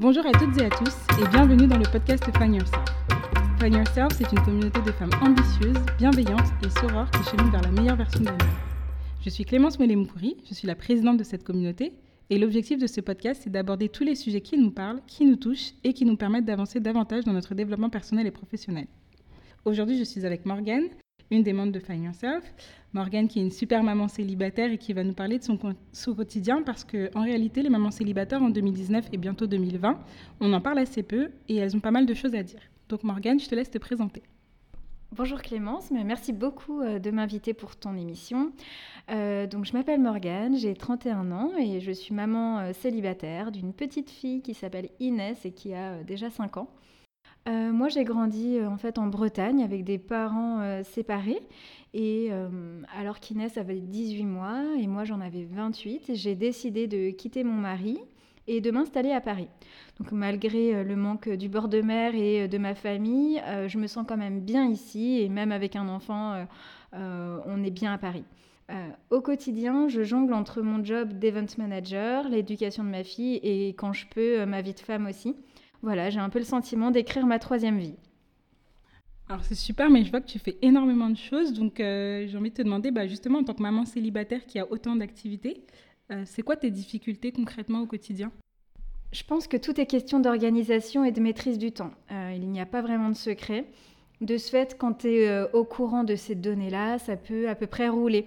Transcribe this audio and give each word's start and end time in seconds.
Bonjour 0.00 0.24
à 0.26 0.30
toutes 0.30 0.56
et 0.60 0.66
à 0.66 0.70
tous 0.70 0.94
et 1.20 1.28
bienvenue 1.28 1.66
dans 1.66 1.76
le 1.76 1.82
podcast 1.90 2.22
Find 2.38 2.54
Yourself. 2.54 2.84
Find 3.58 3.74
Yourself, 3.74 4.12
c'est 4.16 4.30
une 4.30 4.40
communauté 4.44 4.80
de 4.80 4.92
femmes 4.92 5.10
ambitieuses, 5.20 5.84
bienveillantes 5.98 6.46
et 6.64 6.70
sorores 6.70 7.10
qui 7.10 7.24
cheminent 7.28 7.50
vers 7.50 7.62
la 7.62 7.72
meilleure 7.72 7.96
version 7.96 8.20
d'elles-mêmes. 8.20 8.54
Je 9.24 9.28
suis 9.28 9.44
Clémence 9.44 9.80
Melemoukouri, 9.80 10.36
je 10.48 10.54
suis 10.54 10.68
la 10.68 10.76
présidente 10.76 11.16
de 11.16 11.24
cette 11.24 11.42
communauté 11.42 11.94
et 12.30 12.38
l'objectif 12.38 12.78
de 12.78 12.86
ce 12.86 13.00
podcast, 13.00 13.40
c'est 13.42 13.50
d'aborder 13.50 13.88
tous 13.88 14.04
les 14.04 14.14
sujets 14.14 14.40
qui 14.40 14.56
nous 14.56 14.70
parlent, 14.70 15.00
qui 15.08 15.24
nous 15.24 15.34
touchent 15.34 15.72
et 15.82 15.92
qui 15.92 16.04
nous 16.04 16.16
permettent 16.16 16.44
d'avancer 16.44 16.78
davantage 16.78 17.24
dans 17.24 17.32
notre 17.32 17.56
développement 17.56 17.90
personnel 17.90 18.28
et 18.28 18.30
professionnel. 18.30 18.86
Aujourd'hui, 19.64 19.98
je 19.98 20.04
suis 20.04 20.24
avec 20.24 20.46
Morgane, 20.46 20.86
une 21.30 21.42
des 21.42 21.52
membres 21.52 21.72
de 21.72 21.80
Find 21.80 22.04
Yourself. 22.04 22.54
Morgane 22.92 23.28
qui 23.28 23.38
est 23.38 23.42
une 23.42 23.50
super 23.50 23.82
maman 23.82 24.08
célibataire 24.08 24.72
et 24.72 24.78
qui 24.78 24.92
va 24.92 25.04
nous 25.04 25.12
parler 25.12 25.38
de 25.38 25.44
son, 25.44 26.14
quotidien 26.14 26.62
parce 26.62 26.84
qu'en 26.84 27.22
réalité, 27.22 27.62
les 27.62 27.68
mamans 27.68 27.90
célibataires 27.90 28.42
en 28.42 28.48
2019 28.48 29.08
et 29.12 29.18
bientôt 29.18 29.46
2020, 29.46 29.98
on 30.40 30.52
en 30.52 30.60
parle 30.60 30.78
assez 30.78 31.02
peu 31.02 31.30
et 31.48 31.56
elles 31.56 31.76
ont 31.76 31.80
pas 31.80 31.90
mal 31.90 32.06
de 32.06 32.14
choses 32.14 32.34
à 32.34 32.42
dire. 32.42 32.60
Donc 32.88 33.04
Morgane, 33.04 33.38
je 33.38 33.48
te 33.48 33.54
laisse 33.54 33.70
te 33.70 33.78
présenter. 33.78 34.22
Bonjour 35.16 35.40
Clémence, 35.40 35.90
merci 35.90 36.34
beaucoup 36.34 36.82
euh, 36.82 36.98
de 36.98 37.10
m'inviter 37.10 37.54
pour 37.54 37.76
ton 37.76 37.96
émission. 37.96 38.52
Euh, 39.10 39.46
donc 39.46 39.64
je 39.64 39.72
m'appelle 39.72 40.00
Morgane, 40.00 40.54
j'ai 40.56 40.74
31 40.74 41.32
ans 41.32 41.50
et 41.58 41.80
je 41.80 41.92
suis 41.92 42.14
maman 42.14 42.58
euh, 42.58 42.72
célibataire 42.74 43.50
d'une 43.50 43.72
petite 43.72 44.10
fille 44.10 44.42
qui 44.42 44.52
s'appelle 44.52 44.90
Inès 45.00 45.46
et 45.46 45.52
qui 45.52 45.72
a 45.72 46.02
déjà 46.02 46.28
5 46.28 46.58
ans. 46.58 46.68
Euh, 47.48 47.72
moi, 47.72 47.88
j'ai 47.88 48.04
grandi 48.04 48.58
euh, 48.58 48.68
en 48.68 48.76
fait 48.76 48.98
en 48.98 49.06
Bretagne 49.06 49.62
avec 49.62 49.84
des 49.84 49.98
parents 49.98 50.60
euh, 50.60 50.82
séparés. 50.82 51.40
Et 51.94 52.30
alors 52.94 53.18
qu'Inès 53.18 53.56
avait 53.56 53.80
18 53.80 54.24
mois 54.24 54.62
et 54.78 54.86
moi 54.86 55.04
j'en 55.04 55.22
avais 55.22 55.44
28, 55.44 56.10
j'ai 56.14 56.34
décidé 56.34 56.86
de 56.86 57.08
quitter 57.08 57.44
mon 57.44 57.54
mari 57.54 57.98
et 58.46 58.60
de 58.60 58.70
m'installer 58.70 59.10
à 59.10 59.22
Paris. 59.22 59.48
Donc 59.98 60.12
malgré 60.12 60.84
le 60.84 60.96
manque 60.96 61.30
du 61.30 61.48
bord 61.48 61.68
de 61.68 61.80
mer 61.80 62.14
et 62.14 62.46
de 62.46 62.58
ma 62.58 62.74
famille, 62.74 63.42
je 63.68 63.78
me 63.78 63.86
sens 63.86 64.04
quand 64.06 64.18
même 64.18 64.40
bien 64.40 64.68
ici 64.68 65.22
et 65.22 65.30
même 65.30 65.50
avec 65.50 65.76
un 65.76 65.88
enfant, 65.88 66.46
on 66.92 67.64
est 67.64 67.70
bien 67.70 67.94
à 67.94 67.98
Paris. 67.98 68.24
au 69.08 69.22
quotidien, 69.22 69.88
je 69.88 70.02
jongle 70.02 70.34
entre 70.34 70.60
mon 70.60 70.84
job 70.84 71.14
d'event 71.14 71.46
manager, 71.56 72.28
l'éducation 72.28 72.84
de 72.84 72.90
ma 72.90 73.02
fille 73.02 73.40
et 73.42 73.68
quand 73.70 73.94
je 73.94 74.04
peux, 74.08 74.44
ma 74.44 74.60
vie 74.60 74.74
de 74.74 74.80
femme 74.80 75.06
aussi. 75.06 75.34
Voilà, 75.82 76.10
j'ai 76.10 76.18
un 76.18 76.28
peu 76.28 76.38
le 76.38 76.44
sentiment 76.44 76.90
d'écrire 76.90 77.26
ma 77.26 77.38
troisième 77.38 77.78
vie. 77.78 77.94
Alors 79.28 79.44
c'est 79.44 79.54
super, 79.54 79.90
mais 79.90 80.04
je 80.04 80.10
vois 80.10 80.20
que 80.20 80.26
tu 80.26 80.38
fais 80.38 80.56
énormément 80.62 81.10
de 81.10 81.16
choses. 81.16 81.52
Donc 81.52 81.80
euh, 81.80 82.26
j'ai 82.26 82.38
envie 82.38 82.50
de 82.50 82.54
te 82.54 82.62
demander, 82.62 82.90
bah, 82.90 83.06
justement, 83.06 83.40
en 83.40 83.44
tant 83.44 83.54
que 83.54 83.62
maman 83.62 83.84
célibataire 83.84 84.46
qui 84.46 84.58
a 84.58 84.70
autant 84.70 84.96
d'activités, 84.96 85.64
euh, 86.10 86.22
c'est 86.24 86.42
quoi 86.42 86.56
tes 86.56 86.70
difficultés 86.70 87.30
concrètement 87.30 87.82
au 87.82 87.86
quotidien? 87.86 88.32
Je 89.12 89.22
pense 89.24 89.46
que 89.46 89.56
tout 89.56 89.78
est 89.80 89.86
question 89.86 90.20
d'organisation 90.20 91.04
et 91.04 91.12
de 91.12 91.20
maîtrise 91.20 91.58
du 91.58 91.72
temps. 91.72 91.90
Euh, 92.10 92.32
il 92.34 92.48
n'y 92.48 92.60
a 92.60 92.66
pas 92.66 92.80
vraiment 92.80 93.10
de 93.10 93.16
secret. 93.16 93.66
De 94.20 94.36
ce 94.36 94.50
fait, 94.50 94.76
quand 94.78 94.94
tu 94.94 95.08
es 95.08 95.42
au 95.52 95.64
courant 95.64 96.02
de 96.02 96.16
ces 96.16 96.34
données-là, 96.34 96.98
ça 96.98 97.16
peut 97.16 97.48
à 97.48 97.54
peu 97.54 97.68
près 97.68 97.88
rouler. 97.88 98.26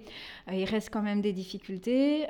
il 0.50 0.64
reste 0.64 0.88
quand 0.90 1.02
même 1.02 1.20
des 1.20 1.34
difficultés. 1.34 2.24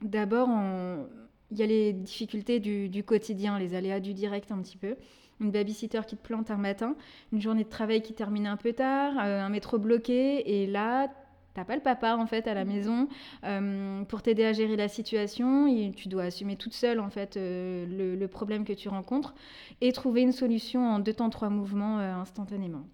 D'abord, 0.00 0.48
en 0.48 1.04
il 1.50 1.58
y 1.58 1.62
a 1.62 1.66
les 1.66 1.92
difficultés 1.92 2.60
du, 2.60 3.04
quotidien, 3.04 3.58
les 3.58 3.74
aléas 3.74 4.00
du 4.00 4.14
direct 4.14 4.50
un 4.50 4.60
petit 4.60 4.76
peu. 4.76 4.96
Une 5.40 5.50
babysitter 5.50 6.00
qui 6.06 6.16
te 6.16 6.22
plante 6.22 6.50
un 6.50 6.56
matin, 6.56 6.96
une 7.32 7.40
journée 7.40 7.64
de 7.64 7.68
travail 7.68 8.02
qui 8.02 8.14
termine 8.14 8.46
un 8.46 8.56
peu 8.56 8.72
tard, 8.72 9.14
euh, 9.18 9.42
un 9.42 9.50
métro 9.50 9.78
bloqué, 9.78 10.62
et 10.62 10.66
là, 10.66 11.08
t'as 11.52 11.64
pas 11.64 11.76
le 11.76 11.82
papa 11.82 12.16
en 12.16 12.26
fait 12.26 12.48
à 12.48 12.54
la 12.54 12.64
mmh. 12.64 12.68
maison 12.68 13.08
euh, 13.44 14.02
pour 14.04 14.22
t'aider 14.22 14.46
à 14.46 14.54
gérer 14.54 14.76
la 14.76 14.88
situation. 14.88 15.66
Et 15.66 15.92
tu 15.94 16.08
dois 16.08 16.24
assumer 16.24 16.56
toute 16.56 16.72
seule 16.72 17.00
en 17.00 17.10
fait 17.10 17.36
euh, 17.36 18.16
le, 18.16 18.28
problème 18.28 18.64
que 18.64 18.72
tu 18.72 18.88
rencontres 18.88 19.34
et 19.82 19.92
trouver 19.92 20.22
une 20.22 20.32
solution 20.32 20.88
en 20.88 20.98
deux 20.98 21.14
temps 21.14 21.30
trois 21.30 21.50
mouvements 21.50 21.98
instantanément. 21.98 22.86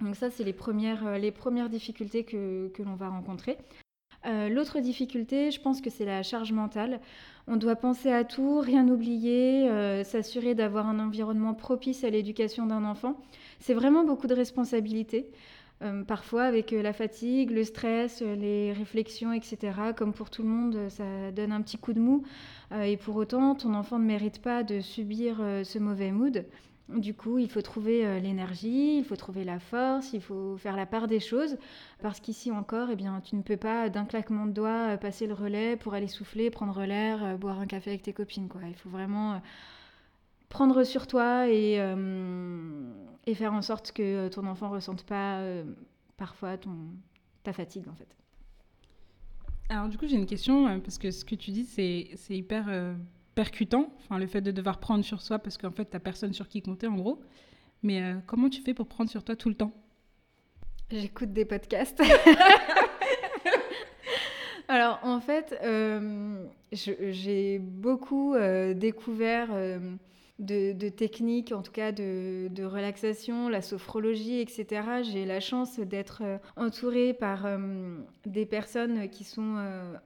Donc 0.00 0.16
ça, 0.16 0.30
c'est 0.30 0.44
les 0.44 0.52
premières, 0.52 1.18
les 1.18 1.30
premières 1.30 1.70
difficultés 1.70 2.24
que, 2.24 2.68
que 2.68 2.82
l'on 2.82 2.94
va 2.94 3.08
rencontrer. 3.08 3.56
L'autre 4.24 4.80
difficulté, 4.80 5.50
je 5.50 5.60
pense 5.60 5.80
que 5.80 5.88
c'est 5.88 6.04
la 6.04 6.22
charge 6.22 6.52
mentale. 6.52 7.00
On 7.52 7.56
doit 7.56 7.74
penser 7.74 8.12
à 8.12 8.22
tout, 8.22 8.60
rien 8.60 8.86
oublier, 8.86 9.68
euh, 9.68 10.04
s'assurer 10.04 10.54
d'avoir 10.54 10.86
un 10.86 11.00
environnement 11.00 11.52
propice 11.52 12.04
à 12.04 12.10
l'éducation 12.10 12.64
d'un 12.64 12.84
enfant. 12.84 13.20
C'est 13.58 13.74
vraiment 13.74 14.04
beaucoup 14.04 14.28
de 14.28 14.34
responsabilités. 14.34 15.26
Euh, 15.82 16.04
parfois, 16.04 16.44
avec 16.44 16.72
euh, 16.72 16.80
la 16.80 16.92
fatigue, 16.92 17.50
le 17.50 17.64
stress, 17.64 18.22
les 18.22 18.72
réflexions, 18.72 19.32
etc., 19.32 19.56
comme 19.96 20.12
pour 20.12 20.30
tout 20.30 20.42
le 20.42 20.48
monde, 20.48 20.78
ça 20.90 21.32
donne 21.32 21.50
un 21.50 21.60
petit 21.60 21.76
coup 21.76 21.92
de 21.92 21.98
mou. 21.98 22.22
et 22.72 22.96
pour 22.96 23.16
autant, 23.16 23.56
ton 23.56 23.74
enfant 23.74 23.98
ne 23.98 24.04
mérite 24.04 24.40
pas 24.40 24.62
de 24.62 24.80
subir 24.80 25.38
ce 25.64 25.78
mauvais 25.80 26.12
mood. 26.12 26.44
Du 26.96 27.14
coup, 27.14 27.38
il 27.38 27.48
faut 27.48 27.62
trouver 27.62 28.04
euh, 28.04 28.18
l'énergie, 28.18 28.98
il 28.98 29.04
faut 29.04 29.16
trouver 29.16 29.44
la 29.44 29.60
force, 29.60 30.12
il 30.12 30.20
faut 30.20 30.56
faire 30.56 30.76
la 30.76 30.86
part 30.86 31.06
des 31.06 31.20
choses, 31.20 31.56
parce 32.00 32.18
qu'ici 32.20 32.50
encore, 32.50 32.88
eh 32.90 32.96
bien, 32.96 33.20
tu 33.20 33.36
ne 33.36 33.42
peux 33.42 33.56
pas 33.56 33.88
d'un 33.88 34.04
claquement 34.04 34.46
de 34.46 34.52
doigts 34.52 34.94
euh, 34.94 34.96
passer 34.96 35.26
le 35.26 35.34
relais 35.34 35.76
pour 35.76 35.94
aller 35.94 36.08
souffler, 36.08 36.50
prendre 36.50 36.84
l'air, 36.84 37.24
euh, 37.24 37.36
boire 37.36 37.60
un 37.60 37.66
café 37.66 37.90
avec 37.90 38.02
tes 38.02 38.12
copines. 38.12 38.48
Quoi. 38.48 38.62
Il 38.66 38.74
faut 38.74 38.88
vraiment 38.88 39.40
prendre 40.48 40.82
sur 40.82 41.06
toi 41.06 41.48
et, 41.48 41.76
faire 43.34 43.52
en 43.52 43.62
sorte 43.62 43.92
que 43.92 44.28
ton 44.28 44.46
enfant 44.46 44.68
ne 44.68 44.74
ressente 44.74 45.04
pas 45.04 45.40
parfois 46.16 46.58
ton, 46.58 46.76
ta 47.44 47.52
fatigue 47.52 47.88
en 47.88 47.94
fait. 47.94 48.16
Alors 49.68 49.88
du 49.88 49.96
coup, 49.96 50.08
j'ai 50.08 50.16
une 50.16 50.26
question, 50.26 50.80
parce 50.80 50.98
que 50.98 51.12
ce 51.12 51.24
que 51.24 51.36
tu 51.36 51.52
dis, 51.52 51.64
c'est 51.64 52.36
hyper 52.36 52.68
percutant, 53.40 53.90
enfin 53.96 54.18
le 54.18 54.26
fait 54.26 54.42
de 54.42 54.50
devoir 54.50 54.80
prendre 54.80 55.02
sur 55.02 55.22
soi 55.22 55.38
parce 55.38 55.56
qu'en 55.56 55.70
fait 55.70 55.86
tu 55.86 55.96
n'as 55.96 56.00
personne 56.00 56.34
sur 56.34 56.46
qui 56.46 56.60
compter 56.60 56.86
en 56.86 56.94
gros. 56.94 57.22
Mais 57.82 58.02
euh, 58.02 58.16
comment 58.26 58.50
tu 58.50 58.60
fais 58.60 58.74
pour 58.74 58.86
prendre 58.86 59.08
sur 59.08 59.24
toi 59.24 59.34
tout 59.34 59.48
le 59.48 59.54
temps? 59.54 59.72
J'écoute 60.90 61.32
des 61.32 61.46
podcasts. 61.46 62.02
Alors 64.68 65.00
en 65.04 65.20
fait, 65.20 65.58
euh, 65.62 66.44
j'ai 66.70 67.58
beaucoup 67.58 68.34
euh, 68.34 68.74
découvert 68.74 69.48
de, 70.38 70.88
techniques, 70.90 71.52
en 71.52 71.62
tout 71.62 71.72
cas 71.72 71.92
de, 71.92 72.62
relaxation, 72.62 73.48
la 73.48 73.62
sophrologie, 73.62 74.40
etc. 74.40 74.82
J'ai 75.02 75.24
la 75.24 75.40
chance 75.40 75.80
d'être 75.80 76.22
entourée 76.56 77.14
par 77.14 77.48
des 78.26 78.44
personnes 78.44 79.08
qui 79.08 79.24
sont, 79.24 79.56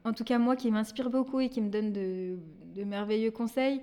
en 0.04 0.12
tout 0.12 0.22
cas 0.22 0.38
moi, 0.38 0.54
qui 0.54 0.70
m'inspirent 0.70 1.10
beaucoup 1.10 1.40
et 1.40 1.48
qui 1.48 1.60
me 1.60 1.68
donnent 1.68 1.92
de, 1.92 2.38
de 2.74 2.84
merveilleux 2.84 3.30
conseils. 3.30 3.80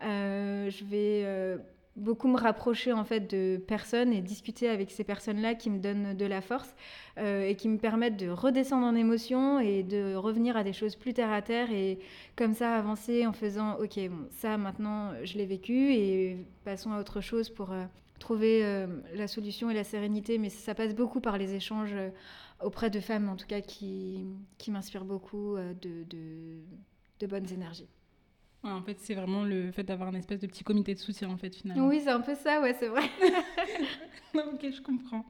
je 0.00 0.84
vais 0.84 1.58
beaucoup 1.96 2.28
me 2.28 2.38
rapprocher 2.38 2.92
en 2.92 3.04
fait 3.04 3.20
de 3.20 3.56
personnes 3.56 4.12
et 4.12 4.20
discuter 4.20 4.68
avec 4.68 4.90
ces 4.90 5.04
personnes-là 5.04 5.54
qui 5.54 5.70
me 5.70 5.78
donnent 5.78 6.14
de 6.14 6.26
la 6.26 6.40
force 6.40 6.74
euh, 7.18 7.46
et 7.46 7.54
qui 7.54 7.68
me 7.68 7.78
permettent 7.78 8.16
de 8.16 8.28
redescendre 8.28 8.86
en 8.86 8.94
émotion 8.94 9.60
et 9.60 9.82
de 9.82 10.16
revenir 10.16 10.56
à 10.56 10.64
des 10.64 10.72
choses 10.72 10.96
plus 10.96 11.14
terre 11.14 11.32
à 11.32 11.40
terre 11.40 11.70
et 11.70 12.00
comme 12.36 12.54
ça 12.54 12.74
avancer 12.74 13.26
en 13.26 13.32
faisant 13.32 13.78
ok 13.78 14.00
ça 14.30 14.58
maintenant 14.58 15.12
je 15.22 15.38
l'ai 15.38 15.46
vécu 15.46 15.92
et 15.92 16.46
passons 16.64 16.90
à 16.92 16.98
autre 16.98 17.20
chose 17.20 17.48
pour 17.48 17.70
euh, 17.70 17.84
trouver 18.18 18.64
euh, 18.64 18.86
la 19.14 19.28
solution 19.28 19.70
et 19.70 19.74
la 19.74 19.84
sérénité 19.84 20.38
mais 20.38 20.50
ça 20.50 20.74
passe 20.74 20.94
beaucoup 20.94 21.20
par 21.20 21.38
les 21.38 21.54
échanges 21.54 21.94
auprès 22.60 22.90
de 22.90 22.98
femmes 22.98 23.28
en 23.28 23.36
tout 23.36 23.46
cas 23.46 23.60
qui, 23.60 24.26
m'inspirent 24.66 25.04
beaucoup 25.04 25.56
de 25.80 27.26
bonnes 27.26 27.52
énergies 27.52 27.88
en 28.72 28.82
fait, 28.82 28.96
c'est 28.98 29.14
vraiment 29.14 29.44
le 29.44 29.70
fait 29.72 29.82
d'avoir 29.82 30.08
un 30.08 30.14
espèce 30.14 30.40
de 30.40 30.46
petit 30.46 30.64
comité 30.64 30.94
de 30.94 30.98
soutien, 30.98 31.28
en 31.30 31.36
fait, 31.36 31.54
finalement. 31.54 31.86
Oui, 31.86 32.00
c'est 32.02 32.10
un 32.10 32.20
peu 32.20 32.34
ça, 32.34 32.60
ouais, 32.60 32.74
c'est 32.78 32.88
vrai. 32.88 33.02
ok, 34.34 34.70
je 34.70 34.80
comprends. 34.80 35.24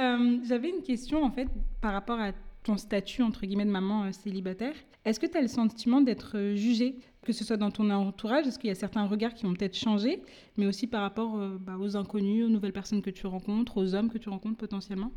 Euh, 0.00 0.38
j'avais 0.44 0.70
une 0.70 0.82
question, 0.82 1.22
en 1.22 1.30
fait, 1.30 1.48
par 1.80 1.92
rapport 1.92 2.18
à 2.18 2.32
ton 2.62 2.76
statut, 2.76 3.22
entre 3.22 3.44
guillemets, 3.44 3.64
de 3.64 3.70
maman 3.70 4.04
euh, 4.04 4.12
célibataire. 4.12 4.74
Est-ce 5.04 5.18
que 5.18 5.26
tu 5.26 5.36
as 5.36 5.40
le 5.40 5.48
sentiment 5.48 6.00
d'être 6.00 6.36
euh, 6.36 6.54
jugée, 6.54 6.96
que 7.22 7.32
ce 7.32 7.44
soit 7.44 7.56
dans 7.56 7.70
ton 7.70 7.90
entourage 7.90 8.46
Est-ce 8.46 8.58
qu'il 8.58 8.68
y 8.68 8.72
a 8.72 8.76
certains 8.76 9.06
regards 9.06 9.34
qui 9.34 9.46
ont 9.46 9.52
peut-être 9.52 9.76
changé, 9.76 10.22
mais 10.56 10.66
aussi 10.66 10.86
par 10.86 11.02
rapport 11.02 11.36
bah, 11.60 11.76
aux 11.78 11.96
inconnus, 11.96 12.46
aux 12.46 12.48
nouvelles 12.48 12.72
personnes 12.72 13.02
que 13.02 13.10
tu 13.10 13.26
rencontres, 13.26 13.78
aux 13.78 13.94
hommes 13.94 14.10
que 14.10 14.18
tu 14.18 14.28
rencontres 14.28 14.56
potentiellement? 14.56 15.12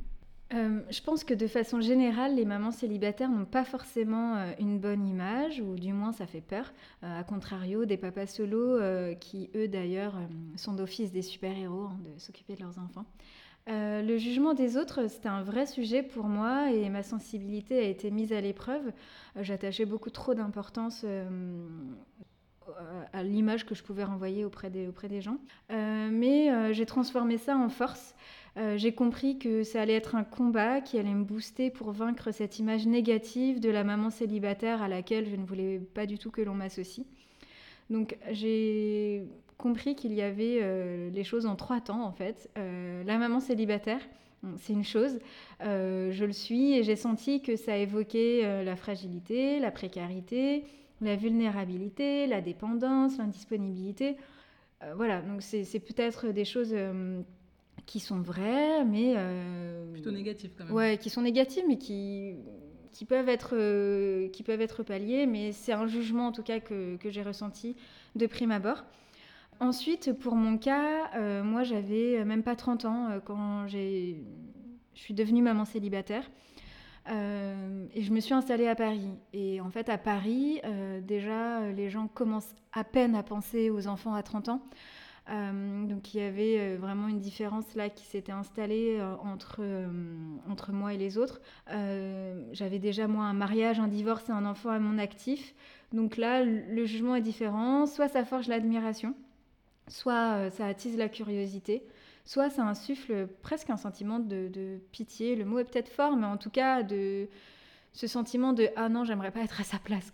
Euh, 0.56 0.80
je 0.90 1.02
pense 1.02 1.24
que 1.24 1.34
de 1.34 1.48
façon 1.48 1.82
générale, 1.82 2.36
les 2.36 2.46
mamans 2.46 2.72
célibataires 2.72 3.30
n'ont 3.30 3.46
pas 3.46 3.66
forcément 3.66 4.36
euh, 4.36 4.52
une 4.60 4.80
bonne 4.80 5.06
image, 5.06 5.60
ou 5.60 5.76
du 5.76 5.92
moins 5.92 6.14
ça 6.14 6.26
fait 6.28 6.42
peur. 6.42 6.72
Euh, 7.04 7.20
à 7.20 7.24
contrario, 7.24 7.86
des 7.86 7.98
papas 7.98 8.28
solos 8.28 8.80
qui, 9.20 9.50
eux 9.56 9.68
d'ailleurs, 9.68 10.16
sont 10.56 10.74
d'office 10.74 11.12
des 11.12 11.22
super-héros 11.22 11.86
hein, 11.86 11.98
de 12.04 12.20
s'occuper 12.20 12.56
de 12.56 12.62
leurs 12.62 12.80
enfants. 12.80 13.06
le 13.68 14.18
jugement 14.18 14.54
des 14.54 14.78
autres, 14.78 15.10
c'était 15.10 15.30
un 15.30 15.44
vrai 15.44 15.66
sujet 15.66 16.04
pour 16.04 16.26
moi 16.26 16.72
et 16.72 16.90
ma 16.90 17.04
sensibilité 17.04 17.80
a 17.80 17.84
été 17.84 18.12
mise 18.12 18.32
à 18.32 18.42
l'épreuve. 18.42 18.92
J'attachais 19.40 19.86
beaucoup 19.86 20.10
trop 20.10 20.34
d'importance 20.34 21.06
à 23.14 23.24
l'image 23.24 23.66
que 23.66 23.76
je 23.76 23.84
pouvais 23.84 24.04
renvoyer 24.04 24.46
auprès 24.46 24.70
des, 24.70 24.88
auprès 24.88 25.10
des 25.10 25.22
gens. 25.22 25.38
mais 25.70 26.74
j'ai 26.74 26.86
transformé 26.86 27.38
ça 27.38 27.58
en 27.58 27.70
force. 27.70 28.16
Euh, 28.58 28.78
j'ai 28.78 28.94
compris 28.94 29.38
que 29.38 29.64
ça 29.64 29.82
allait 29.82 29.96
être 29.96 30.16
un 30.16 30.24
combat 30.24 30.80
qui 30.80 30.98
allait 30.98 31.14
me 31.14 31.26
booster 31.26 31.70
pour 31.70 31.92
vaincre 31.92 32.32
cette 32.32 32.58
image 32.58 32.88
négative 32.88 33.60
de 33.60 33.70
la 33.70 33.84
maman 33.84 34.10
célibataire 34.10 34.82
à 34.82 34.88
laquelle 34.88 35.28
je 35.30 35.36
ne 35.36 35.46
voulais 35.46 35.80
pas 35.80 36.06
du 36.06 36.18
tout 36.18 36.32
que 36.32 36.42
l'on 36.42 36.54
m'associe. 36.54 37.06
Donc 37.90 38.18
j'ai 38.32 39.26
compris 39.58 39.96
qu'il 39.96 40.14
y 40.14 40.22
avait 40.22 41.10
les 41.12 41.24
choses 41.24 41.46
en 41.46 41.56
trois 41.56 41.82
temps 41.82 42.04
en 42.04 42.12
fait. 42.12 42.50
la 42.56 43.18
maman 43.18 43.40
célibataire, 43.40 44.02
c'est 44.58 44.74
une 44.74 44.84
chose. 44.84 45.20
je 45.60 46.26
le 46.26 46.34
suis 46.34 46.74
et 46.74 46.84
j'ai 46.84 46.96
senti 46.96 47.42
que 47.42 47.56
ça 47.56 47.78
évoquait 47.78 48.64
la 48.64 48.76
fragilité, 48.76 49.60
la 49.60 49.70
précarité, 49.70 50.64
la 51.02 51.16
vulnérabilité, 51.16 52.26
la 52.26 52.42
dépendance, 52.42 53.18
l'indisponibilité. 53.18 54.16
voilà, 54.96 55.22
donc 55.22 55.42
c'est 55.44 55.80
peut-être 55.80 56.30
des 56.30 56.46
choses 56.46 56.74
qui 57.86 58.00
sont 58.00 58.20
vraies, 58.20 58.84
mais... 58.86 59.14
Euh, 59.16 59.92
Plutôt 59.94 60.12
négatives 60.12 60.52
quand 60.58 60.66
même. 60.66 60.74
Ouais, 60.74 60.98
qui 60.98 61.10
sont 61.10 61.22
négatives, 61.22 61.64
mais 61.68 61.78
qui, 61.78 62.36
qui, 62.92 63.06
peuvent, 63.06 63.30
être, 63.30 63.54
euh, 63.54 64.30
qui 64.30 64.44
peuvent 64.44 64.62
être 64.62 64.84
palliées. 64.84 65.26
Mais 65.26 65.52
c'est 65.52 65.74
un 65.74 65.88
jugement, 65.88 66.28
en 66.28 66.32
tout 66.32 66.44
cas, 66.44 66.60
que, 66.60 66.98
que 66.98 67.10
j'ai 67.10 67.22
ressenti 67.22 67.76
de 68.16 68.26
prime 68.28 68.52
abord. 68.52 68.84
Ensuite, 69.60 70.14
pour 70.14 70.36
mon 70.36 70.58
cas, 70.58 71.12
euh, 71.16 71.44
moi, 71.44 71.64
j'avais 71.64 72.26
même 72.26 72.44
pas 72.44 72.56
30 72.56 72.86
ans 72.86 73.10
quand 73.24 73.68
je 73.68 74.16
suis 74.94 75.14
devenue 75.14 75.42
maman 75.42 75.64
célibataire. 75.66 76.30
et 77.08 78.02
je 78.02 78.12
me 78.12 78.20
suis 78.20 78.34
installée 78.34 78.68
à 78.68 78.76
Paris. 78.76 79.14
Et 79.32 79.62
en 79.62 79.70
fait, 79.70 79.88
à 79.90 79.98
Paris, 79.98 80.60
déjà, 81.04 81.72
les 81.72 81.90
gens 81.90 82.08
commencent 82.08 82.56
à 82.74 82.84
peine 82.84 83.16
à 83.16 83.24
penser 83.24 83.70
aux 83.70 83.88
enfants 83.88 84.14
à 84.14 84.24
30 84.24 84.50
ans. 84.50 84.62
Euh, 85.30 85.86
donc 85.88 86.14
il 86.14 86.20
y 86.20 86.24
avait 86.24 86.60
euh, 86.60 86.78
vraiment 86.80 87.08
une 87.08 87.20
différence 87.20 87.74
là 87.74 87.90
qui 87.90 88.06
s'était 88.06 88.32
installée 88.32 88.98
euh, 89.00 89.16
entre, 89.24 89.62
entre 90.50 90.72
moi 90.72 90.94
et 90.94 90.98
les 90.98 91.18
autres. 91.18 91.42
J'avais 92.52 92.80
déjà 92.80 93.08
moi 93.08 93.26
un 93.26 93.34
mariage, 93.34 93.80
un 93.80 93.88
divorce 93.88 94.30
et 94.30 94.32
un 94.32 94.46
enfant 94.46 94.70
à 94.70 94.80
mon 94.80 94.98
actif. 94.98 95.56
Donc 95.94 96.18
là, 96.18 96.44
le 96.44 96.86
jugement 96.86 97.16
est 97.16 97.22
différent. 97.22 97.86
Soit 97.86 98.10
ça 98.10 98.26
forge 98.26 98.48
l'admiration, 98.48 99.16
soit 99.88 100.50
ça 100.52 100.66
attise 100.68 100.98
la 100.98 101.10
curiosité, 101.10 101.84
soit 102.26 102.50
ça 102.50 102.64
insuffle 102.64 103.28
presque 103.42 103.70
un 103.70 103.78
sentiment 103.78 104.20
de, 104.20 104.80
pitié. 104.92 105.36
Le 105.36 105.46
mot 105.46 105.60
est 105.60 105.66
peut-être 105.66 105.90
fort, 105.90 106.16
mais 106.18 106.28
en 106.28 106.38
tout 106.38 106.50
cas 106.50 106.84
de 106.84 107.28
ce 107.94 108.08
sentiment 108.08 108.52
de 108.52 108.68
ah 108.76 108.90
non, 108.90 109.06
j'aimerais 109.06 109.32
pas 109.32 109.42
être 109.42 109.62
à 109.62 109.64
sa 109.64 109.80
place 109.80 110.12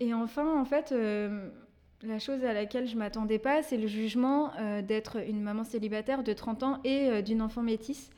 et 0.00 0.12
enfin, 0.12 0.60
en 0.60 0.64
fait, 0.64 0.92
la 2.06 2.18
chose 2.18 2.44
à 2.44 2.52
laquelle 2.52 2.86
je 2.86 2.96
m'attendais 2.96 3.38
pas, 3.38 3.62
c'est 3.62 3.76
le 3.76 3.86
jugement 3.86 4.52
euh, 4.58 4.82
d'être 4.82 5.16
une 5.26 5.40
maman 5.40 5.64
célibataire 5.64 6.22
de 6.22 6.32
30 6.32 6.62
ans 6.62 6.80
et 6.84 7.08
euh, 7.08 7.22
d'une 7.22 7.42
enfant 7.42 7.62
métisse. 7.62 8.10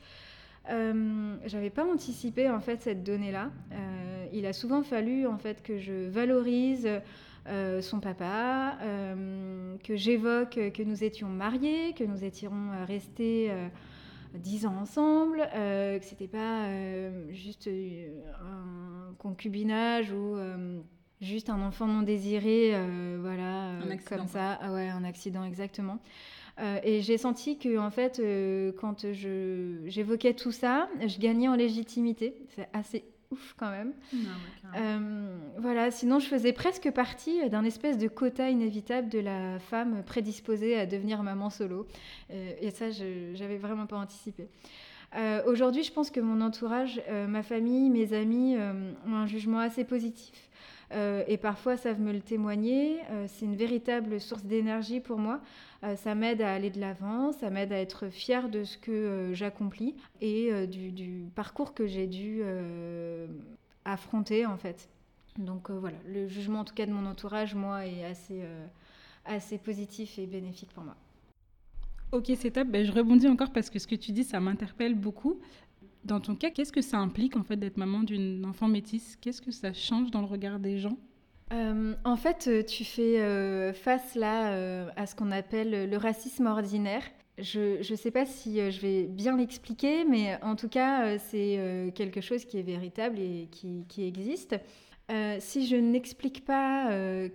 Euh, 0.71 1.37
j'avais 1.47 1.71
pas 1.71 1.85
anticipé 1.85 2.51
en 2.51 2.61
fait 2.61 2.83
cette 2.83 3.05
donnée-là. 3.05 3.51
Euh, 3.73 4.27
il 4.33 4.47
a 4.47 4.53
souvent 4.53 4.83
fallu 4.83 5.27
en 5.27 5.39
fait 5.39 5.63
que 5.63 5.79
je 5.79 6.09
valorise 6.09 6.89
son 7.81 8.01
papa, 8.01 8.77
que 9.85 9.95
j'évoque 9.95 10.59
que 10.75 10.83
nous 10.83 11.05
étions 11.05 11.29
mariés, 11.29 11.95
que 11.97 12.03
nous 12.03 12.25
étions 12.25 12.51
restés 12.89 13.53
dix 14.35 14.67
ans 14.67 14.75
ensemble, 14.81 15.49
que 15.55 16.05
c'était 16.05 16.27
pas 16.27 16.67
juste 17.31 17.69
un 17.69 19.15
concubinage 19.19 20.11
ou 20.11 20.37
juste 21.21 21.51
un 21.51 21.61
enfant 21.63 21.87
non 21.87 22.03
désiré, 22.03 22.73
euh, 22.75 23.19
voilà, 23.21 23.71
euh, 23.71 23.97
comme 24.09 24.27
ça, 24.27 24.59
ah 24.61 24.73
ouais, 24.73 24.89
un 24.89 25.05
accident 25.05 25.45
exactement. 25.45 25.99
Euh, 26.59 26.79
et 26.83 27.03
j'ai 27.03 27.19
senti 27.19 27.59
que 27.59 27.79
en 27.79 27.91
fait, 27.91 28.21
quand 28.79 29.13
je, 29.13 29.83
j'évoquais 29.87 30.35
tout 30.35 30.53
ça, 30.53 30.89
je 31.07 31.19
gagnais 31.19 31.49
en 31.49 31.55
légitimité. 31.55 32.35
C'est 32.55 32.69
assez 32.73 33.05
ouf 33.31 33.55
quand 33.59 33.71
même. 33.71 33.93
voilà, 35.59 35.91
sinon 35.91 36.19
je 36.19 36.27
faisais 36.27 36.53
presque 36.53 36.91
partie 36.93 37.49
d'un 37.51 37.65
espèce 37.65 37.99
de 37.99 38.09
quota 38.09 38.49
inévitable 38.49 39.09
de 39.09 39.19
la 39.19 39.59
femme 39.59 40.03
prédisposée 40.05 40.79
à 40.79 40.87
devenir 40.87 41.23
maman 41.23 41.51
solo. 41.51 41.87
et 42.31 42.71
ça, 42.71 42.91
je 42.91 43.39
n'avais 43.39 43.59
vraiment 43.59 43.87
pas 43.87 43.97
anticipé. 43.97 44.49
Aujourd'hui, 45.47 45.83
je 45.83 45.93
pense 45.93 46.11
que 46.11 46.21
mon 46.21 46.41
entourage, 46.41 47.03
ma 47.29 47.43
famille, 47.43 47.91
mes 47.91 48.15
amis 48.15 48.57
ont 49.07 49.15
un 49.15 49.27
jugement 49.27 49.59
assez 49.59 49.85
positif 49.85 50.49
euh, 50.93 51.25
et 51.27 51.37
parfois 51.37 51.77
savent 51.77 52.01
me 52.01 52.13
le 52.13 52.21
témoigner. 52.21 53.01
Euh, 53.11 53.27
c'est 53.29 53.45
une 53.45 53.57
véritable 53.57 54.21
source 54.21 54.45
d'énergie 54.45 55.01
pour 55.01 55.19
moi. 55.19 55.41
Euh, 55.85 55.97
ça 55.97 56.15
m'aide 56.15 56.43
à 56.43 56.53
aller 56.53 56.71
de 56.71 56.81
l'avant, 56.81 57.33
ça 57.33 57.51
m'aide 57.51 57.73
à 57.73 57.79
être 57.79 58.09
fière 58.09 58.49
de 58.49 58.65
ce 58.65 58.79
que 58.79 59.31
j'accomplis 59.33 59.95
et 60.21 60.67
du, 60.67 61.27
parcours 61.35 61.75
que 61.75 61.87
j'ai 61.87 62.07
dû 62.07 62.43
affronter 63.85 64.47
en 64.47 64.57
fait. 64.57 64.89
Donc 65.39 65.71
voilà, 65.71 65.99
le 66.07 66.29
jugement 66.29 66.61
en 66.61 66.65
tout 66.65 66.75
cas 66.75 66.87
de 66.87 66.93
mon 66.93 67.07
entourage, 67.07 67.55
moi, 67.55 67.87
est 67.87 68.05
assez, 69.25 69.59
positif 69.59 70.19
et 70.19 70.27
bénéfique 70.27 70.73
pour 70.73 70.85
moi. 70.85 70.97
Ok, 72.13 72.31
c'est 72.37 72.53
top. 72.53 72.69
Ben, 72.69 72.87
je 72.87 72.93
rebondis 72.93 73.27
encore 73.27 73.51
parce 73.51 73.69
que 73.69 73.81
ce 73.81 73.87
que 73.87 73.97
tu 73.97 74.13
dis, 74.13 74.23
ça 74.23 74.39
m'interpelle 74.39 74.95
beaucoup. 74.95 75.41
Dans 76.07 76.21
ton 76.21 76.37
cas, 76.37 76.51
qu'est-ce 76.51 76.71
que 76.71 76.83
ça 76.83 76.99
implique 76.99 77.37
en 77.37 77.43
fait 77.43 77.57
d'être 77.57 77.79
maman 77.79 78.05
d'une 78.05 78.45
enfant 78.47 78.69
métisse? 78.69 79.17
Qu'est-ce 79.21 79.43
que 79.43 79.51
ça 79.51 79.73
change 79.73 80.13
dans 80.13 80.21
le 80.21 80.27
regard 80.27 80.61
des 80.61 80.79
gens? 80.79 80.97
Euh, 81.53 81.95
en 82.05 82.17
fait, 82.17 82.47
euh, 82.47 82.63
tu 82.63 82.85
fais 82.85 83.21
euh, 83.21 83.73
face 83.73 84.15
là 84.15 84.87
à 84.95 85.07
ce 85.07 85.17
qu'on 85.17 85.33
appelle 85.33 85.91
le 85.91 85.97
racisme 85.97 86.47
ordinaire. 86.47 87.03
Je 87.39 87.79
ne 87.79 87.97
sais 87.97 88.13
pas 88.13 88.25
si 88.25 88.71
je 88.71 88.81
vais 88.81 89.03
bien 89.05 89.37
l'expliquer, 89.37 90.05
mais 90.05 90.39
en 90.43 90.55
tout 90.55 90.69
cas, 90.69 91.19
c'est 91.19 91.93
quelque 91.95 92.21
chose 92.21 92.45
qui 92.45 92.59
est 92.59 92.63
véritable 92.63 93.19
et 93.19 93.49
qui, 93.51 93.85
qui 93.89 94.07
existe. 94.07 94.57
si 95.41 95.67
je 95.67 95.77
n'explique 95.77 96.45
pas 96.45 96.89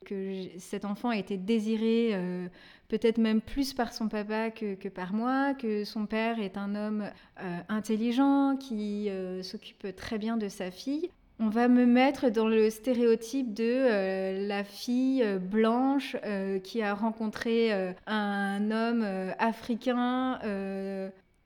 que 0.05 0.47
cet 0.57 0.85
enfant 0.85 1.09
a 1.09 1.17
été 1.17 1.37
désiré 1.37 2.49
peut-être 2.91 3.19
même 3.19 3.39
plus 3.39 3.73
par 3.73 3.93
son 3.93 4.09
papa 4.09 4.51
que, 4.51 4.89
par 4.89 5.13
moi, 5.13 5.53
que 5.53 5.85
son 5.85 6.05
père 6.05 6.41
est 6.41 6.57
un 6.57 6.75
homme 6.75 7.05
euh, 7.41 7.57
intelligent 7.69 8.57
qui 8.57 9.09
euh, 9.09 9.41
s'occupe 9.43 9.95
très 9.95 10.17
bien 10.17 10.35
de 10.35 10.49
sa 10.49 10.71
fille. 10.71 11.09
On 11.39 11.47
va 11.47 11.69
me 11.69 11.85
mettre 11.85 12.29
dans 12.29 12.49
le 12.49 12.69
stéréotype 12.69 13.53
de 13.53 13.63
euh, 13.63 14.45
la 14.45 14.65
fille 14.65 15.25
blanche 15.39 16.17
qui 16.63 16.81
a 16.81 16.93
rencontré 16.93 17.71
un 18.05 18.71
homme 18.71 19.05
africain 19.39 20.37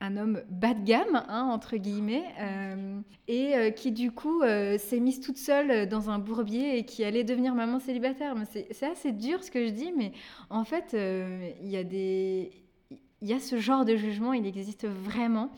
un 0.00 0.16
homme 0.16 0.42
bas 0.50 0.74
de 0.74 0.84
gamme, 0.84 1.24
hein, 1.28 1.48
entre 1.50 1.76
guillemets, 1.76 2.24
euh, 2.40 3.00
et 3.28 3.54
euh, 3.56 3.70
qui 3.70 3.92
du 3.92 4.10
coup 4.10 4.42
euh, 4.42 4.76
s'est 4.78 5.00
mise 5.00 5.20
toute 5.20 5.38
seule 5.38 5.88
dans 5.88 6.10
un 6.10 6.18
bourbier 6.18 6.78
et 6.78 6.84
qui 6.84 7.04
allait 7.04 7.24
devenir 7.24 7.54
maman 7.54 7.80
célibataire. 7.80 8.34
C'est 8.70 8.86
assez 8.86 9.12
dur 9.12 9.42
ce 9.42 9.50
que 9.50 9.66
je 9.66 9.72
dis, 9.72 9.92
mais 9.96 10.12
en 10.50 10.64
fait, 10.64 10.94
il 10.94 11.68
y 11.68 11.76
a 11.76 11.82
y 13.22 13.32
a 13.32 13.40
ce 13.40 13.58
genre 13.58 13.84
de 13.84 13.96
jugement, 13.96 14.34
il 14.34 14.46
existe 14.46 14.86
vraiment. 14.86 15.50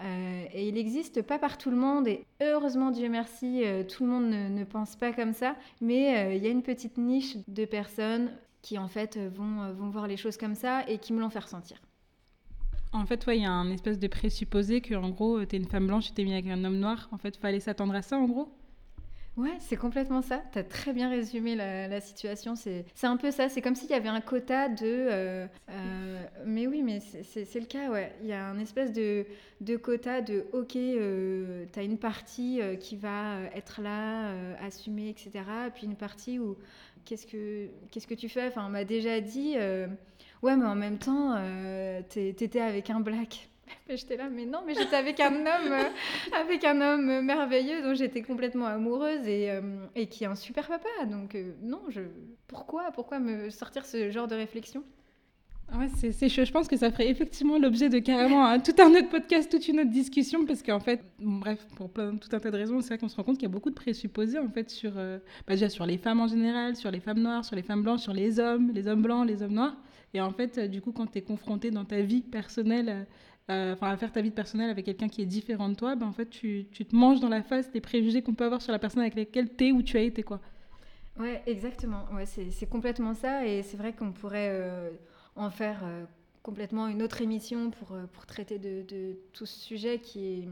et 0.00 0.68
il 0.68 0.74
n'existe 0.74 1.22
pas 1.22 1.38
par 1.38 1.56
tout 1.56 1.70
le 1.70 1.76
monde. 1.76 2.08
Et 2.08 2.24
heureusement, 2.42 2.90
Dieu 2.90 3.08
merci, 3.08 3.62
tout 3.88 4.04
le 4.04 4.10
monde 4.10 4.26
ne, 4.26 4.48
ne, 4.48 4.64
pense 4.64 4.96
pas 4.96 5.12
comme 5.12 5.32
ça. 5.32 5.54
Mais 5.80 6.36
il 6.36 6.42
y 6.42 6.46
a 6.48 6.50
une 6.50 6.62
petite 6.62 6.98
niche 6.98 7.36
de 7.46 7.64
personnes 7.64 8.30
qui, 8.62 8.78
en 8.78 8.88
fait, 8.88 9.18
vont, 9.18 9.72
vont 9.72 9.88
voir 9.90 10.08
les 10.08 10.16
choses 10.16 10.36
comme 10.36 10.56
ça 10.56 10.82
et 10.88 10.98
qui 10.98 11.12
me 11.12 11.20
l'ont 11.20 11.30
fait 11.30 11.38
ressentir. 11.38 11.80
En 12.94 13.06
fait, 13.06 13.24
il 13.26 13.42
y 13.42 13.44
a 13.44 13.50
un 13.50 13.70
espèce 13.72 13.98
de 13.98 14.06
présupposé 14.06 14.80
que, 14.80 14.94
en 14.94 15.10
gros, 15.10 15.44
tu 15.44 15.56
es 15.56 15.58
une 15.58 15.66
femme 15.66 15.88
blanche, 15.88 16.06
tu 16.06 16.12
t'es 16.12 16.24
mis 16.24 16.32
avec 16.32 16.46
un 16.46 16.64
homme 16.64 16.78
noir. 16.78 17.08
En 17.10 17.18
fait, 17.18 17.36
fallait 17.36 17.60
s'attendre 17.60 17.94
à 17.94 18.02
ça, 18.02 18.16
en 18.16 18.26
gros 18.26 18.48
Ouais, 19.36 19.56
c'est 19.58 19.76
complètement 19.76 20.22
ça. 20.22 20.44
Tu 20.52 20.60
as 20.60 20.62
très 20.62 20.92
bien 20.92 21.10
résumé 21.10 21.56
la, 21.56 22.00
situation. 22.00 22.54
C'est 22.54 22.84
un 23.02 23.16
peu 23.16 23.32
ça. 23.32 23.48
C'est 23.48 23.60
comme 23.60 23.74
s'il 23.74 23.90
y 23.90 23.94
avait 23.94 24.08
un 24.08 24.20
quota 24.20 24.68
de. 24.68 24.76
Euh, 24.84 25.46
euh, 25.70 26.24
mais 26.46 26.68
oui, 26.68 26.82
mais 26.82 27.00
c'est 27.00 27.58
le 27.58 27.66
cas, 27.66 27.90
ouais. 27.90 28.14
Il 28.22 28.28
y 28.28 28.32
a 28.32 28.46
un 28.46 28.60
espèce 28.60 28.92
de, 28.92 29.26
de 29.60 29.76
quota 29.76 30.20
de 30.20 30.46
OK, 30.52 30.76
euh, 30.76 31.64
tu 31.72 31.78
as 31.80 31.82
une 31.82 31.98
partie 31.98 32.60
qui 32.78 32.94
va 32.94 33.40
être 33.56 33.80
là, 33.82 34.32
assumée, 34.64 35.08
etc. 35.08 35.32
Et 35.66 35.70
puis 35.70 35.86
une 35.86 35.96
partie 35.96 36.38
où 36.38 36.56
qu'est-ce 37.04 37.26
que, 37.26 37.66
qu'est-ce 37.90 38.06
que 38.06 38.14
tu 38.14 38.28
fais? 38.28 38.46
Enfin, 38.46 38.64
on 38.66 38.70
m'a 38.70 38.84
déjà 38.84 39.20
dit 39.20 39.56
Ouais, 40.44 40.56
mais 40.56 40.66
en 40.66 40.74
même 40.74 40.98
temps, 40.98 41.32
euh, 41.38 42.02
t'étais 42.06 42.60
avec 42.60 42.90
un 42.90 43.00
black. 43.00 43.48
J'étais 43.88 44.18
là, 44.18 44.28
mais 44.28 44.44
non, 44.44 44.58
mais 44.66 44.74
j'étais 44.74 44.96
avec 44.96 45.18
un 45.18 45.32
homme, 45.32 45.72
euh, 45.72 45.88
avec 46.38 46.64
un 46.64 46.78
homme 46.82 47.22
merveilleux 47.22 47.82
dont 47.82 47.94
j'étais 47.94 48.20
complètement 48.20 48.66
amoureuse 48.66 49.26
et, 49.26 49.50
euh, 49.50 50.04
qui 50.10 50.24
est 50.24 50.26
un 50.26 50.34
super 50.34 50.68
papa. 50.68 51.06
Donc 51.10 51.34
non, 51.62 51.80
je, 51.88 52.02
pourquoi, 52.46 52.90
pourquoi 52.92 53.20
me 53.20 53.48
sortir 53.48 53.86
ce 53.86 54.10
genre 54.10 54.28
de 54.28 54.34
réflexion? 54.34 54.84
Ouais, 55.78 55.88
c'est 55.96 56.28
Je 56.28 56.52
pense 56.52 56.68
que 56.68 56.76
ça 56.76 56.90
ferait 56.90 57.08
effectivement 57.08 57.58
l'objet 57.58 57.88
de 57.88 57.98
carrément 57.98 58.58
tout 58.60 58.74
un 58.82 58.90
autre 58.90 59.08
podcast, 59.08 59.50
toute 59.50 59.66
une 59.66 59.80
autre 59.80 59.90
discussion, 59.90 60.44
parce 60.44 60.62
qu'en 60.62 60.80
fait, 60.80 61.02
bref, 61.18 61.66
pour 61.76 61.88
plein, 61.88 62.16
tout 62.16 62.28
un 62.32 62.38
tas 62.38 62.50
de 62.50 62.58
raisons, 62.58 62.82
c'est 62.82 62.88
vrai 62.88 62.98
qu'on 62.98 63.08
se 63.08 63.16
rend 63.16 63.22
compte 63.22 63.38
qu'il 63.38 63.48
y 63.48 63.50
a 63.50 63.54
beaucoup 63.54 63.70
de 63.70 63.74
présupposés 63.74 64.38
en 64.38 64.50
fait 64.50 64.68
sur, 64.68 64.92
bah, 64.92 65.20
déjà 65.48 65.70
sur 65.70 65.86
les 65.86 65.96
femmes 65.96 66.20
en 66.20 66.28
général, 66.28 66.76
sur 66.76 66.90
les 66.90 67.00
femmes 67.00 67.20
noires, 67.20 67.46
sur 67.46 67.56
les 67.56 67.62
femmes 67.62 67.82
blanches, 67.82 68.02
sur 68.02 68.12
les 68.12 68.38
hommes, 68.38 68.72
les 68.74 68.86
hommes 68.86 69.02
blancs, 69.02 69.26
les 69.26 69.42
hommes 69.42 69.54
noirs. 69.54 69.76
Et 70.14 70.20
en 70.20 70.30
fait, 70.30 70.58
euh, 70.58 70.68
du 70.68 70.80
coup, 70.80 70.92
quand 70.92 71.08
tu 71.08 71.18
es 71.18 71.22
confronté 71.22 71.72
dans 71.72 71.84
ta 71.84 72.00
vie 72.00 72.22
personnelle, 72.22 73.06
euh, 73.50 73.74
enfin, 73.74 73.90
à 73.90 73.96
faire 73.96 74.12
ta 74.12 74.22
vie 74.22 74.30
personnelle 74.30 74.70
avec 74.70 74.86
quelqu'un 74.86 75.08
qui 75.08 75.20
est 75.20 75.26
différent 75.26 75.68
de 75.68 75.74
toi, 75.74 75.96
ben, 75.96 76.06
en 76.06 76.12
fait, 76.12 76.30
tu, 76.30 76.68
tu, 76.70 76.86
te 76.86 76.94
manges 76.94 77.20
dans 77.20 77.28
la 77.28 77.42
face 77.42 77.70
des 77.72 77.80
préjugés 77.80 78.22
qu'on 78.22 78.34
peut 78.34 78.44
avoir 78.44 78.62
sur 78.62 78.72
la 78.72 78.78
personne 78.78 79.02
avec 79.02 79.16
laquelle 79.16 79.54
tu 79.54 79.66
es 79.66 79.72
ou 79.72 79.82
tu 79.82 79.98
as 79.98 80.02
été, 80.02 80.22
quoi. 80.22 80.40
Ouais, 81.18 81.42
exactement. 81.46 82.06
Ouais, 82.12 82.26
c'est 82.26 82.66
complètement 82.66 83.14
ça. 83.14 83.46
Et 83.46 83.62
c'est 83.62 83.76
vrai 83.76 83.92
qu'on 83.92 84.12
pourrait 84.12 84.50
euh, 84.50 84.90
en 85.36 85.50
faire 85.50 85.84
complètement 86.42 86.86
une 86.86 87.02
autre 87.02 87.20
émission 87.20 87.70
pour, 87.70 87.96
pour 88.12 88.26
traiter 88.26 88.58
de, 88.58 88.82
de, 88.82 89.16
tout 89.32 89.46
ce 89.46 89.58
sujet 89.58 89.98
qui, 89.98 90.48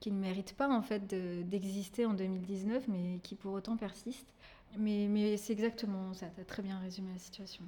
qui 0.00 0.10
ne 0.10 0.18
mérite 0.18 0.54
pas 0.54 0.68
en 0.68 0.82
fait 0.82 1.06
d'exister 1.48 2.04
en 2.06 2.14
2019, 2.14 2.88
mais 2.88 3.20
qui 3.22 3.34
pour 3.34 3.52
autant 3.52 3.76
persiste. 3.76 4.34
Mais, 4.78 5.08
mais 5.08 5.36
c'est 5.36 5.52
exactement 5.52 6.12
ça. 6.12 6.26
Tu 6.34 6.40
as 6.40 6.44
très 6.44 6.62
bien 6.62 6.78
résumé 6.78 7.10
la 7.12 7.18
situation. 7.18 7.64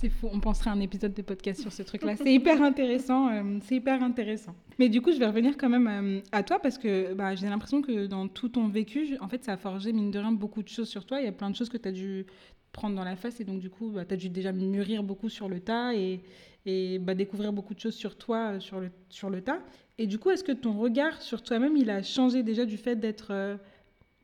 C'est 0.00 0.08
fou, 0.08 0.30
on 0.32 0.40
penserait 0.40 0.70
à 0.70 0.72
un 0.72 0.80
épisode 0.80 1.12
de 1.12 1.20
podcast 1.20 1.60
sur 1.60 1.70
ce 1.70 1.82
truc-là. 1.82 2.16
C'est 2.24 2.32
hyper 2.32 2.62
intéressant, 2.62 3.28
c'est 3.60 3.74
hyper 3.74 4.02
intéressant. 4.02 4.54
Mais 4.78 4.88
du 4.88 5.02
coup, 5.02 5.12
je 5.12 5.18
vais 5.18 5.26
revenir 5.26 5.58
quand 5.58 5.68
même 5.68 6.22
à 6.32 6.42
toi 6.42 6.58
parce 6.58 6.78
que 6.78 7.12
bah, 7.12 7.34
j'ai 7.34 7.46
l'impression 7.48 7.82
que 7.82 8.06
dans 8.06 8.26
tout 8.26 8.48
ton 8.48 8.68
vécu, 8.68 9.18
en 9.20 9.28
fait, 9.28 9.44
ça 9.44 9.52
a 9.52 9.56
forgé, 9.58 9.92
mine 9.92 10.10
de 10.10 10.18
rien, 10.18 10.32
beaucoup 10.32 10.62
de 10.62 10.68
choses 10.68 10.88
sur 10.88 11.04
toi. 11.04 11.20
Il 11.20 11.26
y 11.26 11.28
a 11.28 11.32
plein 11.32 11.50
de 11.50 11.54
choses 11.54 11.68
que 11.68 11.76
tu 11.76 11.86
as 11.86 11.92
dû 11.92 12.24
prendre 12.72 12.96
dans 12.96 13.04
la 13.04 13.14
face 13.14 13.40
et 13.40 13.44
donc, 13.44 13.60
du 13.60 13.68
coup, 13.68 13.90
bah, 13.90 14.06
tu 14.06 14.14
as 14.14 14.16
dû 14.16 14.30
déjà 14.30 14.52
mûrir 14.52 15.02
beaucoup 15.02 15.28
sur 15.28 15.50
le 15.50 15.60
tas 15.60 15.94
et, 15.94 16.22
et 16.64 16.98
bah, 16.98 17.14
découvrir 17.14 17.52
beaucoup 17.52 17.74
de 17.74 17.80
choses 17.80 17.94
sur 17.94 18.16
toi 18.16 18.54
euh, 18.54 18.60
sur 18.60 18.80
le, 18.80 18.90
sur 19.10 19.28
le 19.28 19.42
tas. 19.42 19.60
Et 19.98 20.06
du 20.06 20.18
coup, 20.18 20.30
est-ce 20.30 20.44
que 20.44 20.52
ton 20.52 20.78
regard 20.78 21.20
sur 21.20 21.42
toi-même, 21.42 21.76
il 21.76 21.90
a 21.90 22.02
changé 22.02 22.42
déjà 22.42 22.64
du 22.64 22.78
fait 22.78 22.96
d'être 22.96 23.32
euh, 23.32 23.58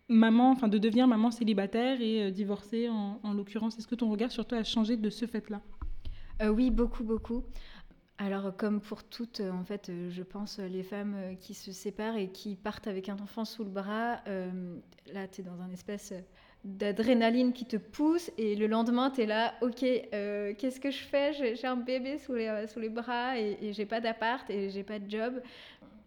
maman, 0.08 0.50
enfin 0.50 0.68
de 0.68 0.78
devenir 0.78 1.06
maman 1.06 1.30
célibataire 1.30 2.00
et 2.00 2.24
euh, 2.24 2.30
divorcée 2.30 2.88
en, 2.88 3.20
en 3.22 3.32
l'occurrence 3.32 3.78
Est-ce 3.78 3.86
que 3.86 3.94
ton 3.94 4.10
regard 4.10 4.30
sur 4.30 4.46
toi 4.46 4.58
a 4.58 4.64
changé 4.64 4.96
de 4.96 5.10
ce 5.10 5.26
fait-là? 5.26 5.60
Oui, 6.44 6.70
beaucoup, 6.70 7.02
beaucoup. 7.02 7.44
Alors, 8.18 8.54
comme 8.56 8.80
pour 8.80 9.04
toutes, 9.04 9.40
en 9.40 9.64
fait, 9.64 9.90
je 10.10 10.22
pense 10.22 10.58
les 10.58 10.82
femmes 10.82 11.16
qui 11.40 11.54
se 11.54 11.72
séparent 11.72 12.16
et 12.16 12.28
qui 12.28 12.56
partent 12.56 12.86
avec 12.86 13.08
un 13.08 13.18
enfant 13.18 13.44
sous 13.46 13.64
le 13.64 13.70
bras, 13.70 14.22
là, 15.12 15.28
tu 15.28 15.40
es 15.40 15.44
dans 15.44 15.60
un 15.62 15.70
espèce 15.70 16.12
d'adrénaline 16.64 17.52
qui 17.52 17.64
te 17.64 17.76
pousse 17.76 18.30
et 18.36 18.54
le 18.54 18.66
lendemain, 18.66 19.10
tu 19.10 19.22
es 19.22 19.26
là, 19.26 19.54
ok, 19.62 19.80
qu'est-ce 19.80 20.78
que 20.78 20.90
je 20.90 21.04
fais? 21.04 21.32
J'ai 21.32 21.66
un 21.66 21.76
bébé 21.76 22.18
sous 22.18 22.34
les, 22.34 22.66
sous 22.68 22.80
les 22.80 22.90
bras 22.90 23.38
et, 23.38 23.56
et 23.62 23.72
j'ai 23.72 23.86
pas 23.86 24.00
d'appart 24.00 24.48
et 24.50 24.68
j'ai 24.68 24.82
pas 24.82 24.98
de 24.98 25.10
job. 25.10 25.40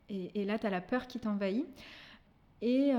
Et, 0.09 0.41
et 0.41 0.45
là, 0.45 0.59
tu 0.59 0.67
as 0.67 0.71
la 0.71 0.81
peur 0.81 1.07
qui 1.07 1.19
t'envahit. 1.19 1.65
Et 2.61 2.93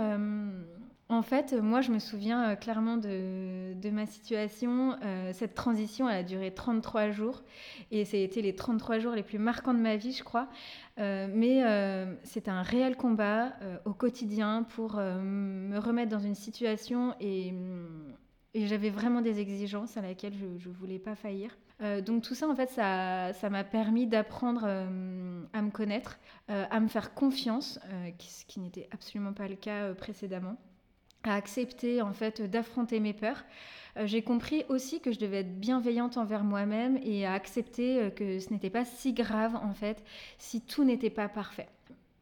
en 1.11 1.23
fait, 1.23 1.55
moi, 1.55 1.81
je 1.81 1.91
me 1.91 1.99
souviens 1.99 2.51
euh, 2.51 2.55
clairement 2.55 2.97
de, 2.97 3.91
ma 3.91 4.07
situation. 4.07 4.95
Euh, 5.03 5.33
cette 5.33 5.55
transition, 5.55 6.09
elle 6.09 6.19
a 6.19 6.23
duré 6.23 6.55
33 6.55 7.11
jours. 7.11 7.43
Et 7.91 8.05
ça 8.05 8.17
a 8.17 8.21
été 8.21 8.43
les 8.43 8.55
33 8.55 9.01
jours 9.01 9.13
les 9.13 9.25
plus 9.25 9.39
marquants 9.39 9.75
de 9.75 9.81
ma 9.81 9.97
vie, 9.97 10.13
je 10.13 10.23
crois. 10.23 10.49
Euh, 10.99 11.27
mais 11.29 11.65
c'était 12.23 12.51
un 12.51 12.63
réel 12.63 12.97
combat 12.97 13.53
au 13.85 13.93
quotidien 13.93 14.63
pour 14.63 14.97
me 14.97 15.79
remettre 15.79 16.11
dans 16.11 16.21
une 16.21 16.37
situation 16.37 17.15
et, 17.21 17.53
j'avais 18.55 18.91
vraiment 18.91 19.21
des 19.21 19.39
exigences 19.41 19.97
à 19.97 20.03
laquelle 20.03 20.35
je 20.59 20.69
ne 20.69 20.75
voulais 20.75 20.99
pas 20.99 21.15
faillir. 21.15 21.57
Donc 22.05 22.23
tout 22.23 22.35
ça, 22.35 22.49
en 22.49 22.55
fait, 22.55 22.69
ça 22.71 23.51
m'a 23.51 23.65
permis 23.65 24.07
d'apprendre 24.07 24.65
à 24.65 25.63
me 25.63 25.71
connaître, 25.71 26.19
à 26.49 26.81
me 26.81 26.89
faire 26.89 27.15
confiance, 27.15 27.79
ce 28.19 28.45
qui 28.47 28.61
n'était 28.61 28.89
absolument 28.93 29.33
pas 29.33 29.49
le 29.49 29.57
cas 29.57 29.95
précédemment 29.95 30.57
à 31.25 31.35
accepter 31.35 32.03
en 32.03 32.13
fait 32.13 32.43
d'affronter 32.43 33.01
mes 33.01 33.13
peurs. 33.13 33.45
Euh, 33.97 34.07
j'ai 34.07 34.23
compris 34.23 34.65
aussi 34.69 35.01
que 35.01 35.13
je 35.13 35.19
devais 35.19 35.41
être 35.41 35.59
bienveillante 35.59 36.17
envers 36.17 36.45
moi-même 36.45 36.99
et 37.03 37.27
à 37.27 37.33
accepter 37.33 37.99
euh, 37.99 38.11
que 38.11 38.39
ce 38.39 38.51
n'était 38.53 38.71
pas 38.71 38.85
si 38.85 39.13
grave 39.13 39.57
en 39.57 39.75
fait 39.75 40.03
si 40.39 40.61
tout 40.61 40.85
n'était 40.85 41.11
pas 41.11 41.29
parfait. 41.29 41.69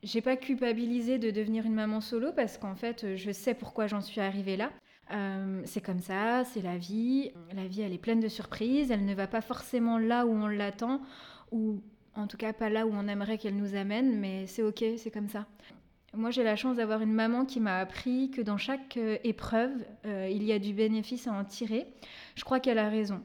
J'ai 0.03 0.21
pas 0.21 0.37
culpabilisé 0.37 1.19
de 1.19 1.31
devenir 1.31 1.67
une 1.67 1.75
maman 1.75 2.00
solo 2.00 2.33
parce 2.33 2.57
qu'en 2.57 2.75
fait 2.75 3.17
je 3.17 3.33
sais 3.33 3.55
pourquoi 3.55 3.87
j'en 3.87 4.00
suis 4.00 4.21
arrivée 4.21 4.57
là. 4.57 4.71
Euh, 5.11 5.62
c'est 5.65 5.81
comme 5.81 6.00
ça, 6.00 6.45
c'est 6.45 6.62
la 6.62 6.77
vie. 6.77 7.31
La 7.55 7.67
vie 7.67 7.83
elle 7.83 7.93
est 7.93 7.99
pleine 7.99 8.21
de 8.21 8.29
surprises, 8.29 8.91
elle 8.91 9.05
ne 9.05 9.15
va 9.15 9.27
pas 9.27 9.41
forcément 9.41 9.99
là 9.99 10.27
où 10.27 10.31
on 10.31 10.47
l'attend 10.47 11.00
ou 11.50 11.81
en 12.15 12.27
tout 12.27 12.37
cas 12.37 12.53
pas 12.53 12.69
là 12.69 12.87
où 12.87 12.91
on 12.93 13.07
aimerait 13.09 13.38
qu'elle 13.38 13.57
nous 13.57 13.75
amène, 13.75 14.19
mais 14.19 14.47
c'est 14.47 14.62
ok, 14.62 14.85
c'est 14.97 15.11
comme 15.11 15.29
ça. 15.29 15.47
Moi, 16.15 16.31
j'ai 16.31 16.43
la 16.43 16.57
chance 16.57 16.77
d'avoir 16.77 17.03
une 17.03 17.12
maman 17.12 17.45
qui 17.45 17.61
m'a 17.61 17.79
appris 17.79 18.31
que 18.31 18.41
dans 18.41 18.57
chaque 18.57 18.97
euh, 18.97 19.19
épreuve, 19.25 19.73
euh, 20.07 20.29
il 20.31 20.43
y 20.43 20.53
a 20.53 20.59
du 20.59 20.73
bénéfice 20.73 21.27
à 21.27 21.33
en 21.33 21.45
tirer. 21.45 21.87
Je 22.35 22.45
crois 22.45 22.61
qu'elle 22.61 22.79
a 22.79 22.88
raison. 22.88 23.21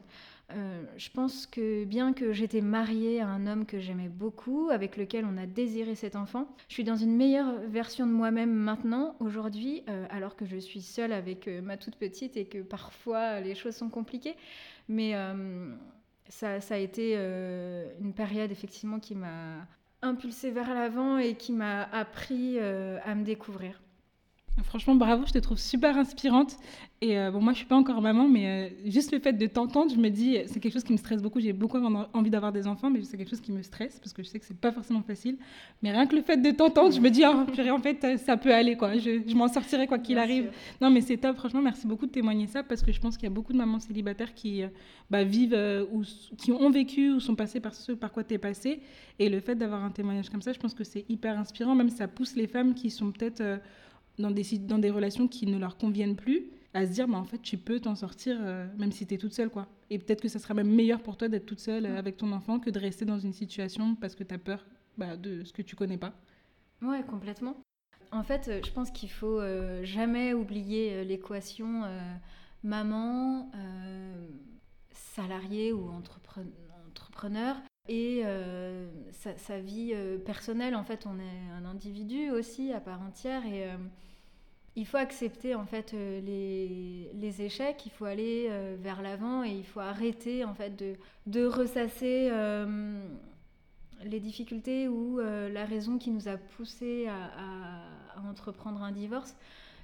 Euh, 0.52 0.82
je 0.96 1.08
pense 1.10 1.46
que 1.46 1.84
bien 1.84 2.12
que 2.12 2.32
j'étais 2.32 2.60
mariée 2.60 3.20
à 3.20 3.28
un 3.28 3.46
homme 3.46 3.64
que 3.64 3.80
j'aimais 3.80 4.08
beaucoup, 4.08 4.68
avec 4.70 4.96
lequel 4.96 5.24
on 5.24 5.36
a 5.36 5.46
désiré 5.46 5.94
cet 5.94 6.16
enfant, 6.16 6.54
je 6.68 6.74
suis 6.74 6.84
dans 6.84 6.96
une 6.96 7.16
meilleure 7.16 7.60
version 7.68 8.06
de 8.06 8.12
moi-même 8.12 8.52
maintenant, 8.52 9.16
aujourd'hui, 9.20 9.82
alors 10.10 10.36
que 10.36 10.44
je 10.44 10.56
suis 10.56 10.82
seule 10.82 11.12
avec 11.12 11.48
ma 11.48 11.76
toute 11.76 11.96
petite 11.96 12.36
et 12.36 12.44
que 12.44 12.58
parfois 12.58 13.40
les 13.40 13.54
choses 13.54 13.74
sont 13.74 13.88
compliquées. 13.88 14.36
Mais 14.88 15.14
ça, 16.28 16.60
ça, 16.60 16.74
a 16.74 16.78
été 16.78 17.14
une 17.14 18.12
période 18.14 18.50
effectivement 18.50 19.00
qui 19.00 19.14
m'a 19.14 19.66
impulsé 20.04 20.50
vers 20.50 20.72
l'avant 20.72 21.18
et 21.18 21.34
qui 21.34 21.52
m'a 21.52 21.82
appris 21.84 22.58
euh, 22.58 22.98
à 23.04 23.14
me 23.14 23.24
découvrir. 23.24 23.80
Franchement, 24.62 24.94
bravo, 24.94 25.24
je 25.26 25.32
te 25.32 25.38
trouve 25.38 25.58
super 25.58 25.98
inspirante. 25.98 26.56
Et 27.00 27.18
euh, 27.18 27.32
bon, 27.32 27.40
moi, 27.40 27.52
je 27.52 27.58
suis 27.58 27.66
pas 27.66 27.74
encore 27.74 28.00
maman, 28.00 28.28
mais 28.28 28.46
euh, 28.46 28.90
juste 28.90 29.12
le 29.12 29.18
fait 29.18 29.32
de 29.32 29.46
t'entendre, 29.46 29.92
je 29.92 29.98
me 29.98 30.10
dis, 30.10 30.38
c'est 30.46 30.60
quelque 30.60 30.72
chose 30.72 30.84
qui 30.84 30.92
me 30.92 30.96
stresse 30.96 31.20
beaucoup. 31.20 31.40
J'ai 31.40 31.52
beaucoup 31.52 31.78
envie 32.12 32.30
d'avoir 32.30 32.52
des 32.52 32.68
enfants, 32.68 32.88
mais 32.88 33.02
c'est 33.02 33.16
quelque 33.16 33.30
chose 33.30 33.40
qui 33.40 33.50
me 33.50 33.62
stresse 33.62 33.98
parce 33.98 34.12
que 34.12 34.22
je 34.22 34.28
sais 34.28 34.38
que 34.38 34.46
c'est 34.46 34.56
pas 34.56 34.70
forcément 34.70 35.02
facile. 35.02 35.38
Mais 35.82 35.90
rien 35.90 36.06
que 36.06 36.14
le 36.14 36.22
fait 36.22 36.36
de 36.36 36.52
t'entendre, 36.52 36.94
je 36.94 37.00
me 37.00 37.10
dis, 37.10 37.24
oh, 37.26 37.44
en 37.72 37.78
fait, 37.78 38.16
ça 38.18 38.36
peut 38.36 38.54
aller, 38.54 38.76
quoi. 38.76 38.96
Je, 38.96 39.34
m'en 39.34 39.48
sortirai 39.48 39.88
quoi 39.88 39.98
qu'il 39.98 40.18
arrive. 40.18 40.52
Non, 40.80 40.88
mais 40.88 41.00
c'est 41.00 41.16
top. 41.16 41.36
Franchement, 41.36 41.60
merci 41.60 41.88
beaucoup 41.88 42.06
de 42.06 42.12
témoigner 42.12 42.46
ça 42.46 42.62
parce 42.62 42.82
que 42.82 42.92
je 42.92 43.00
pense 43.00 43.16
qu'il 43.16 43.24
y 43.24 43.32
a 43.32 43.34
beaucoup 43.34 43.52
de 43.52 43.58
mamans 43.58 43.80
célibataires 43.80 44.34
qui 44.34 44.62
bah, 45.10 45.24
vivent 45.24 45.58
ou 45.92 46.02
qui 46.38 46.52
ont 46.52 46.70
vécu 46.70 47.10
ou 47.10 47.18
sont 47.18 47.34
passées 47.34 47.60
par 47.60 47.74
ce 47.74 47.90
par 47.90 48.12
quoi 48.12 48.22
tu 48.22 48.34
es 48.34 48.38
passé. 48.38 48.80
Et 49.18 49.28
le 49.28 49.40
fait 49.40 49.56
d'avoir 49.56 49.82
un 49.82 49.90
témoignage 49.90 50.30
comme 50.30 50.42
ça, 50.42 50.52
je 50.52 50.60
pense 50.60 50.74
que 50.74 50.84
c'est 50.84 51.04
hyper 51.08 51.38
inspirant. 51.40 51.74
Même 51.74 51.90
ça 51.90 52.06
pousse 52.06 52.36
les 52.36 52.46
femmes 52.46 52.74
qui 52.74 52.90
sont 52.90 53.10
peut-être 53.10 53.42
dans 54.18 54.30
des, 54.30 54.58
dans 54.58 54.78
des 54.78 54.90
relations 54.90 55.28
qui 55.28 55.46
ne 55.46 55.58
leur 55.58 55.76
conviennent 55.76 56.16
plus, 56.16 56.50
à 56.74 56.86
se 56.86 56.92
dire, 56.92 57.06
bah, 57.08 57.18
en 57.18 57.24
fait, 57.24 57.40
tu 57.40 57.56
peux 57.56 57.80
t'en 57.80 57.94
sortir 57.94 58.36
euh, 58.40 58.66
même 58.76 58.92
si 58.92 59.06
tu 59.06 59.14
es 59.14 59.18
toute 59.18 59.32
seule. 59.32 59.48
quoi. 59.48 59.68
Et 59.90 59.98
peut-être 59.98 60.20
que 60.20 60.28
ça 60.28 60.38
sera 60.38 60.54
même 60.54 60.70
meilleur 60.70 61.00
pour 61.00 61.16
toi 61.16 61.28
d'être 61.28 61.46
toute 61.46 61.60
seule 61.60 61.86
euh, 61.86 61.98
avec 61.98 62.16
ton 62.16 62.32
enfant 62.32 62.58
que 62.58 62.70
de 62.70 62.78
rester 62.78 63.04
dans 63.04 63.18
une 63.18 63.32
situation 63.32 63.94
parce 63.94 64.14
que 64.14 64.24
tu 64.24 64.34
as 64.34 64.38
peur 64.38 64.66
bah, 64.98 65.16
de 65.16 65.44
ce 65.44 65.52
que 65.52 65.62
tu 65.62 65.76
connais 65.76 65.98
pas. 65.98 66.12
Ouais, 66.82 67.02
complètement. 67.04 67.56
En 68.10 68.22
fait, 68.22 68.48
euh, 68.48 68.60
je 68.64 68.70
pense 68.72 68.90
qu'il 68.90 69.10
faut 69.10 69.40
jamais 69.82 70.34
oublier 70.34 71.04
l'équation 71.04 71.82
maman, 72.62 73.50
salarié 74.90 75.72
ou 75.72 75.88
entrepreneur 75.88 77.56
et 77.88 78.22
sa, 79.12 79.36
sa, 79.36 79.58
vie 79.58 79.94
personnelle. 80.24 80.74
En 80.74 80.84
fait, 80.84 81.06
on 81.06 81.18
est 81.18 81.52
un 81.56 81.64
individu 81.64 82.30
aussi 82.30 82.72
à 82.72 82.80
part 82.80 83.02
entière 83.02 83.44
et 83.46 83.68
il 84.76 84.86
faut 84.86 84.96
accepter 84.96 85.54
en 85.54 85.66
fait 85.66 85.94
euh, 85.94 86.20
les, 86.20 87.42
échecs, 87.42 87.86
il 87.86 87.90
faut 87.90 88.04
aller 88.04 88.48
euh, 88.50 88.76
vers 88.80 89.02
l'avant 89.02 89.44
et 89.44 89.50
il 89.50 89.64
faut 89.64 89.80
arrêter 89.80 90.44
en 90.44 90.54
fait 90.54 90.76
de, 91.26 91.46
ressasser 91.46 92.28
euh, 92.32 93.00
les 94.04 94.20
difficultés 94.20 94.88
ou 94.88 95.18
la 95.18 95.64
raison 95.64 95.98
qui 95.98 96.10
nous 96.10 96.28
a 96.28 96.36
poussé 96.36 97.06
à, 97.06 98.18
à, 98.18 98.28
entreprendre 98.28 98.82
un 98.82 98.92
divorce. 98.92 99.36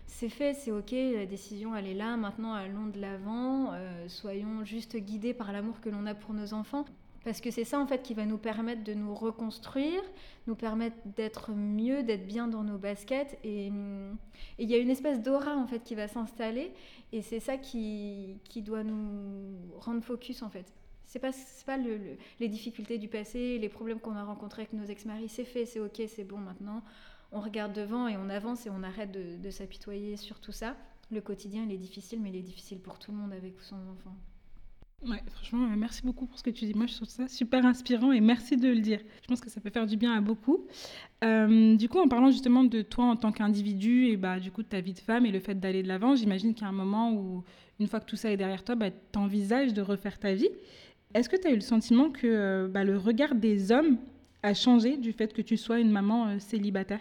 C'est 0.06 0.28
fait, 0.28 0.54
c'est 0.54 0.72
ok, 0.72 0.90
la 0.90 1.26
décision 1.26 1.76
elle 1.76 1.86
est 1.86 1.94
là, 1.94 2.16
maintenant 2.16 2.52
allons 2.52 2.86
de 2.86 3.00
l'avant, 3.00 3.72
soyons 4.08 4.64
juste 4.64 4.96
guidés 4.96 5.34
par 5.34 5.52
l'amour 5.52 5.80
que 5.80 5.88
l'on 5.88 6.04
a 6.06 6.14
pour 6.14 6.34
nos 6.34 6.52
enfants. 6.52 6.84
Parce 7.24 7.40
que 7.42 7.50
c'est 7.50 7.64
ça 7.64 7.78
en 7.78 7.86
fait 7.86 8.02
qui 8.02 8.14
va 8.14 8.24
nous 8.24 8.38
permettre 8.38 8.82
de 8.82 8.94
nous 8.94 9.14
reconstruire, 9.14 10.02
nous 10.46 10.54
permettre 10.54 10.96
d'être 11.16 11.52
mieux, 11.52 12.02
d'être 12.02 12.26
bien 12.26 12.48
dans 12.48 12.64
nos 12.64 12.78
baskets. 12.78 13.38
Et 13.44 13.70
il 14.58 14.70
y 14.70 14.74
a 14.74 14.78
une 14.78 14.88
espèce 14.88 15.20
d'aura 15.20 15.54
en 15.54 15.66
fait 15.66 15.80
qui 15.84 15.94
va 15.94 16.08
s'installer. 16.08 16.72
Et 17.12 17.20
c'est 17.20 17.40
ça 17.40 17.58
qui, 17.58 18.38
doit 18.56 18.84
nous 18.84 19.56
rendre 19.78 20.02
focus 20.02 20.42
en 20.42 20.48
fait. 20.48 20.72
C'est 21.04 21.18
pas, 21.18 21.32
pas 21.66 21.76
le, 21.76 21.98
les 22.38 22.48
difficultés 22.48 22.96
du 22.96 23.08
passé, 23.08 23.58
les 23.58 23.68
problèmes 23.68 23.98
qu'on 23.98 24.16
a 24.16 24.24
rencontrés 24.24 24.62
avec 24.62 24.72
nos 24.72 24.84
ex-maris. 24.84 25.28
C'est 25.28 25.44
fait, 25.44 25.66
c'est 25.66 25.80
ok, 25.80 26.00
c'est 26.06 26.24
bon 26.24 26.38
maintenant. 26.38 26.82
On 27.32 27.40
regarde 27.40 27.72
devant 27.72 28.08
et 28.08 28.16
on 28.16 28.30
avance 28.30 28.66
et 28.66 28.70
on 28.70 28.82
arrête 28.82 29.12
de, 29.12 29.36
de 29.36 29.50
s'apitoyer 29.50 30.16
sur 30.16 30.40
tout 30.40 30.52
ça. 30.52 30.76
Le 31.10 31.20
quotidien 31.20 31.64
il 31.64 31.72
est 31.72 31.78
difficile, 31.78 32.20
mais 32.22 32.30
il 32.30 32.36
est 32.36 32.42
difficile 32.42 32.78
pour 32.78 32.98
tout 32.98 33.10
le 33.10 33.18
monde 33.18 33.32
avec 33.32 33.60
son 33.60 33.76
enfant. 33.76 34.16
Ouais, 35.06 35.22
franchement, 35.32 35.64
euh, 35.64 35.76
merci 35.76 36.02
beaucoup 36.04 36.26
pour 36.26 36.38
ce 36.38 36.42
que 36.42 36.50
tu 36.50 36.66
dis. 36.66 36.74
Moi, 36.74 36.86
je 36.86 36.94
trouve 36.94 37.08
ça 37.08 37.26
super 37.26 37.64
inspirant 37.64 38.12
et 38.12 38.20
merci 38.20 38.56
de 38.58 38.68
le 38.68 38.80
dire. 38.80 39.00
Je 39.22 39.28
pense 39.28 39.40
que 39.40 39.48
ça 39.48 39.58
peut 39.60 39.70
faire 39.70 39.86
du 39.86 39.96
bien 39.96 40.12
à 40.12 40.20
beaucoup. 40.20 40.66
Euh, 41.24 41.74
du 41.76 41.88
coup, 41.88 41.98
en 41.98 42.06
parlant 42.08 42.30
justement 42.30 42.64
de 42.64 42.82
toi 42.82 43.06
en 43.06 43.16
tant 43.16 43.32
qu'individu 43.32 44.06
et 44.08 44.16
bah, 44.18 44.38
du 44.38 44.50
coup 44.50 44.62
de 44.62 44.68
ta 44.68 44.80
vie 44.80 44.92
de 44.92 44.98
femme 44.98 45.24
et 45.24 45.30
le 45.30 45.40
fait 45.40 45.58
d'aller 45.58 45.82
de 45.82 45.88
l'avant, 45.88 46.16
j'imagine 46.16 46.52
qu'il 46.52 46.64
y 46.64 46.66
a 46.66 46.68
un 46.68 46.72
moment 46.72 47.14
où, 47.14 47.42
une 47.78 47.86
fois 47.88 48.00
que 48.00 48.04
tout 48.04 48.16
ça 48.16 48.30
est 48.30 48.36
derrière 48.36 48.62
toi, 48.62 48.74
bah, 48.74 48.90
tu 48.90 49.18
envisages 49.18 49.72
de 49.72 49.80
refaire 49.80 50.18
ta 50.18 50.34
vie. 50.34 50.50
Est-ce 51.14 51.30
que 51.30 51.36
tu 51.36 51.46
as 51.46 51.50
eu 51.52 51.54
le 51.54 51.60
sentiment 51.62 52.10
que 52.10 52.26
euh, 52.26 52.68
bah, 52.68 52.84
le 52.84 52.98
regard 52.98 53.34
des 53.34 53.72
hommes 53.72 53.96
a 54.42 54.52
changé 54.52 54.98
du 54.98 55.12
fait 55.12 55.32
que 55.32 55.42
tu 55.42 55.56
sois 55.56 55.80
une 55.80 55.90
maman 55.90 56.38
célibataire? 56.40 57.00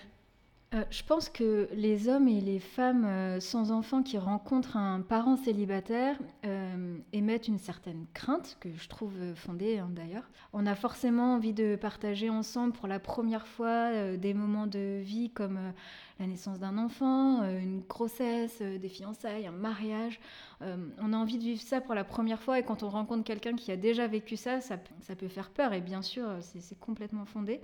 Euh, 0.75 0.83
je 0.91 1.01
pense 1.01 1.29
que 1.29 1.67
les 1.73 2.09
hommes 2.09 2.27
et 2.27 2.41
les 2.41 2.59
femmes 2.59 3.03
euh, 3.03 3.39
sans 3.39 3.71
enfants 3.71 4.03
qui 4.03 4.19
rencontrent 4.19 4.77
un 4.77 5.01
parent 5.01 5.35
célibataire 5.35 6.15
euh, 6.45 6.95
émettent 7.11 7.47
une 7.47 7.57
certaine 7.57 8.05
crainte, 8.13 8.55
que 8.59 8.69
je 8.77 8.87
trouve 8.87 9.15
fondée 9.33 9.79
hein, 9.79 9.89
d'ailleurs. 9.89 10.29
On 10.53 10.67
a 10.67 10.75
forcément 10.75 11.33
envie 11.33 11.53
de 11.53 11.75
partager 11.75 12.29
ensemble 12.29 12.73
pour 12.73 12.87
la 12.87 12.99
première 12.99 13.47
fois 13.47 14.15
des 14.17 14.35
moments 14.35 14.67
de 14.67 14.99
vie 15.01 15.31
comme 15.31 15.73
la 16.19 16.27
naissance 16.27 16.59
d'un 16.59 16.77
enfant, 16.77 17.43
une 17.43 17.81
grossesse, 17.81 18.61
des 18.61 18.89
fiançailles, 18.89 19.47
un 19.47 19.51
mariage. 19.51 20.19
on 20.61 21.13
a 21.13 21.17
envie 21.17 21.37
de 21.37 21.43
vivre 21.43 21.61
ça 21.61 21.79
pour 21.79 21.95
la 21.95 22.03
première 22.03 22.41
fois 22.41 22.59
et 22.59 22.63
quand 22.63 22.83
on 22.83 22.89
rencontre 22.89 23.23
quelqu'un 23.23 23.55
qui 23.55 23.71
a 23.71 23.77
déjà 23.77 24.05
vécu 24.07 24.35
ça, 24.35 24.59
ça, 24.59 24.77
peut 24.77 25.27
faire 25.29 25.49
peur 25.49 25.73
et 25.73 25.79
bien 25.79 26.01
sûr 26.01 26.27
c'est 26.41 26.77
complètement 26.79 27.25
fondé. 27.25 27.61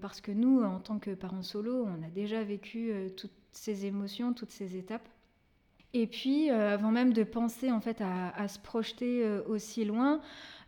parce 0.00 0.20
que 0.20 0.32
nous, 0.32 0.62
en 0.62 0.80
tant 0.80 0.98
que 0.98 1.14
parents 1.14 1.42
solo, 1.42 1.86
on 1.86 2.02
a 2.02 2.10
déjà 2.10 2.42
vécu 2.42 2.90
euh, 2.90 3.08
toutes 3.08 3.32
ces 3.52 3.86
émotions, 3.86 4.32
toutes 4.32 4.50
ces 4.50 4.76
étapes. 4.76 5.08
Et 5.94 6.06
puis, 6.06 6.50
euh, 6.50 6.74
avant 6.74 6.90
même 6.90 7.12
de 7.12 7.22
penser 7.22 7.70
en 7.70 7.80
fait 7.80 8.00
à, 8.00 8.48
se 8.48 8.58
projeter 8.58 9.24
euh, 9.24 9.42
aussi 9.46 9.84
loin, 9.84 10.20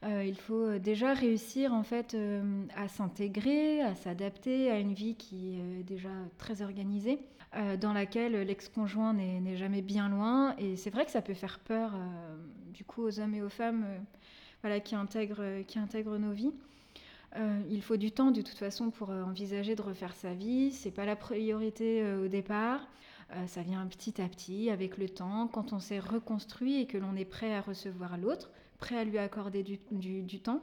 il 0.07 0.37
faut 0.37 0.77
déjà 0.77 1.15
réussir 1.15 1.73
en 1.73 1.83
fait 1.83 2.15
à 2.77 2.89
s'intégrer, 2.89 3.81
à 3.81 3.95
s'adapter 3.95 4.71
à 4.71 4.79
une 4.79 4.93
vie 4.93 5.15
qui 5.15 5.55
est 5.55 5.83
déjà 5.83 6.11
très 6.37 6.61
organisée, 6.61 7.21
dans 7.81 7.95
laquelle 7.95 8.35
l'ex-conjoint 8.43 9.15
n'est 9.15 9.57
jamais 9.57 9.81
bien 9.81 10.11
loin. 10.11 10.55
Et 10.59 10.77
c'est 10.77 10.91
vrai 10.91 11.07
que 11.07 11.11
ça 11.11 11.23
peut 11.23 11.33
faire 11.33 11.59
peur, 11.59 11.93
du 12.75 12.85
coup, 12.85 13.03
aux 13.03 13.19
hommes 13.19 13.35
et 13.35 13.41
aux 13.41 13.49
femmes, 13.49 13.87
qui 14.85 14.95
intègrent, 14.95 16.19
nos 16.19 16.33
vies. 16.33 16.53
Euh, 17.37 17.61
il 17.69 17.83
faut 17.83 17.97
du 17.97 18.13
temps 18.13 18.31
de 18.31 18.43
toute 18.43 18.59
façon 18.59 18.91
pour 18.91 19.11
euh, 19.11 19.25
envisager 19.25 19.75
de 19.75 19.83
refaire 19.83 20.15
sa 20.15 20.35
vie. 20.35 20.71
C'est 20.71 20.93
pas 20.93 21.05
la 21.05 21.17
priorité 21.17 22.03
euh, 22.03 22.27
au 22.27 22.29
départ. 22.29 22.87
Ça 23.47 23.63
vient 23.63 23.87
petit 23.87 24.21
à 24.21 24.29
petit 24.29 24.71
avec 24.71 24.99
le 24.99 25.09
temps, 25.09 25.49
quand 25.49 25.73
on 25.73 25.81
s'est 25.81 25.99
reconstruit 25.99 26.81
et 26.81 26.87
que 26.87 26.99
l'on 26.99 27.17
est 27.17 27.25
prêt 27.25 27.55
à 27.55 27.61
recevoir 27.61 28.19
l'autre, 28.19 28.51
prêt 28.79 28.97
à 28.97 29.05
lui 29.05 29.19
accorder 29.19 29.63
du, 29.63 30.41
temps 30.41 30.63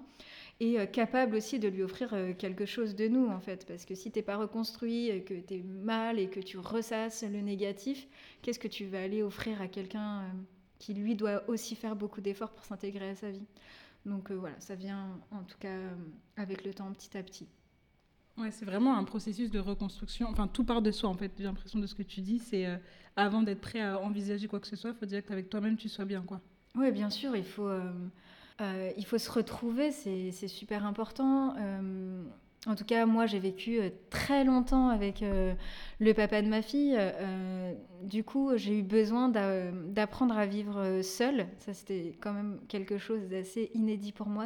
et 0.60 0.78
capable 0.88 1.36
aussi 1.36 1.60
de 1.60 1.68
lui 1.68 1.84
offrir 1.84 2.16
quelque 2.38 2.66
chose 2.66 2.96
de 2.96 3.08
nous 3.08 3.28
en 3.28 3.40
fait. 3.40 3.66
Parce 3.66 3.86
que 3.86 3.96
si 3.96 4.12
t'es 4.12 4.22
pas 4.22 4.38
reconstruit, 4.38 5.24
que 5.26 5.34
tu 5.34 5.56
es 5.56 5.64
mal 5.64 6.20
et 6.20 6.30
que 6.30 6.40
tu 6.40 6.58
ressasses 6.58 7.24
le 7.24 7.42
négatif, 7.42 8.08
qu'est-ce 8.42 8.60
que 8.60 8.68
tu 8.68 8.86
vas 8.86 9.02
aller 9.02 9.24
offrir 9.24 9.62
à 9.62 9.68
quelqu'un 9.68 10.24
qui 10.80 10.94
lui 10.94 11.16
doit 11.16 11.44
aussi 11.48 11.76
faire 11.76 11.96
beaucoup 11.96 12.22
d'efforts 12.22 12.52
pour 12.52 12.66
s'intégrer 12.66 13.10
à 13.10 13.16
sa 13.16 13.32
vie? 13.32 13.46
Donc 14.06 14.32
euh, 14.32 14.36
voilà, 14.36 14.60
ça 14.60 14.76
vient 14.76 15.20
en 15.32 15.44
tout 15.44 15.58
cas 15.60 15.70
euh, 15.70 15.96
avec 16.38 16.64
le 16.64 16.74
temps 16.74 16.92
petit 16.92 17.18
à 17.18 17.24
petit. 17.24 17.48
C'est 18.52 18.66
vraiment 18.66 18.98
un 18.98 19.04
processus 19.04 19.52
de 19.52 19.60
reconstruction. 19.60 20.28
Enfin, 20.30 20.48
tout 20.48 20.64
part 20.64 20.82
de 20.82 20.92
soi, 20.92 21.10
en 21.10 21.14
fait. 21.14 21.32
J'ai 21.38 21.44
l'impression 21.44 21.80
de 21.80 21.86
ce 21.86 21.96
que 21.96 22.04
tu 22.04 22.22
dis. 22.22 22.40
C'est 22.40 22.66
euh, 22.66 22.78
avant 23.16 23.44
d'être 23.44 23.62
prêt 23.62 23.82
à 23.82 24.00
envisager 24.00 24.48
quoi 24.48 24.60
que 24.60 24.68
ce 24.68 24.76
soit, 24.76 24.92
il 24.92 24.96
faut 24.96 25.06
dire 25.06 25.24
qu'avec 25.26 25.50
toi-même, 25.50 25.78
tu 25.78 25.90
sois 25.90 26.06
bien, 26.06 26.22
quoi. 26.22 26.42
Oui, 26.76 26.92
bien 26.92 27.10
sûr. 27.10 27.36
Il 27.36 27.44
faut, 27.44 27.70
il 28.60 29.06
faut 29.06 29.18
se 29.18 29.30
retrouver. 29.30 29.92
C'est 29.92 30.48
super 30.48 30.86
important. 30.86 31.56
En 32.68 32.76
tout 32.76 32.86
cas, 32.86 33.08
moi, 33.08 33.26
j'ai 33.26 33.40
vécu 33.40 33.80
euh, 33.80 33.90
très 34.12 34.44
longtemps 34.44 34.90
avec 34.90 35.24
euh, 35.24 35.56
le 36.00 36.14
papa 36.14 36.44
de 36.44 36.48
ma 36.48 36.62
fille. 36.62 36.96
Euh, 36.96 37.74
du 38.04 38.24
coup, 38.24 38.52
j'ai 38.56 38.78
eu 38.78 38.84
besoin 38.84 39.30
d'apprendre 39.30 40.38
à 40.38 40.46
vivre 40.46 41.02
seule. 41.02 41.48
Ça, 41.58 41.74
c'était 41.74 42.16
quand 42.22 42.34
même 42.34 42.60
quelque 42.68 43.00
chose 43.00 43.28
d'assez 43.30 43.72
inédit 43.74 44.12
pour 44.12 44.28
moi, 44.28 44.46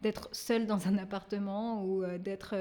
d'être 0.00 0.30
seule 0.32 0.66
dans 0.66 0.88
un 0.88 0.96
appartement 0.96 1.84
ou 1.84 2.04
d'être 2.18 2.54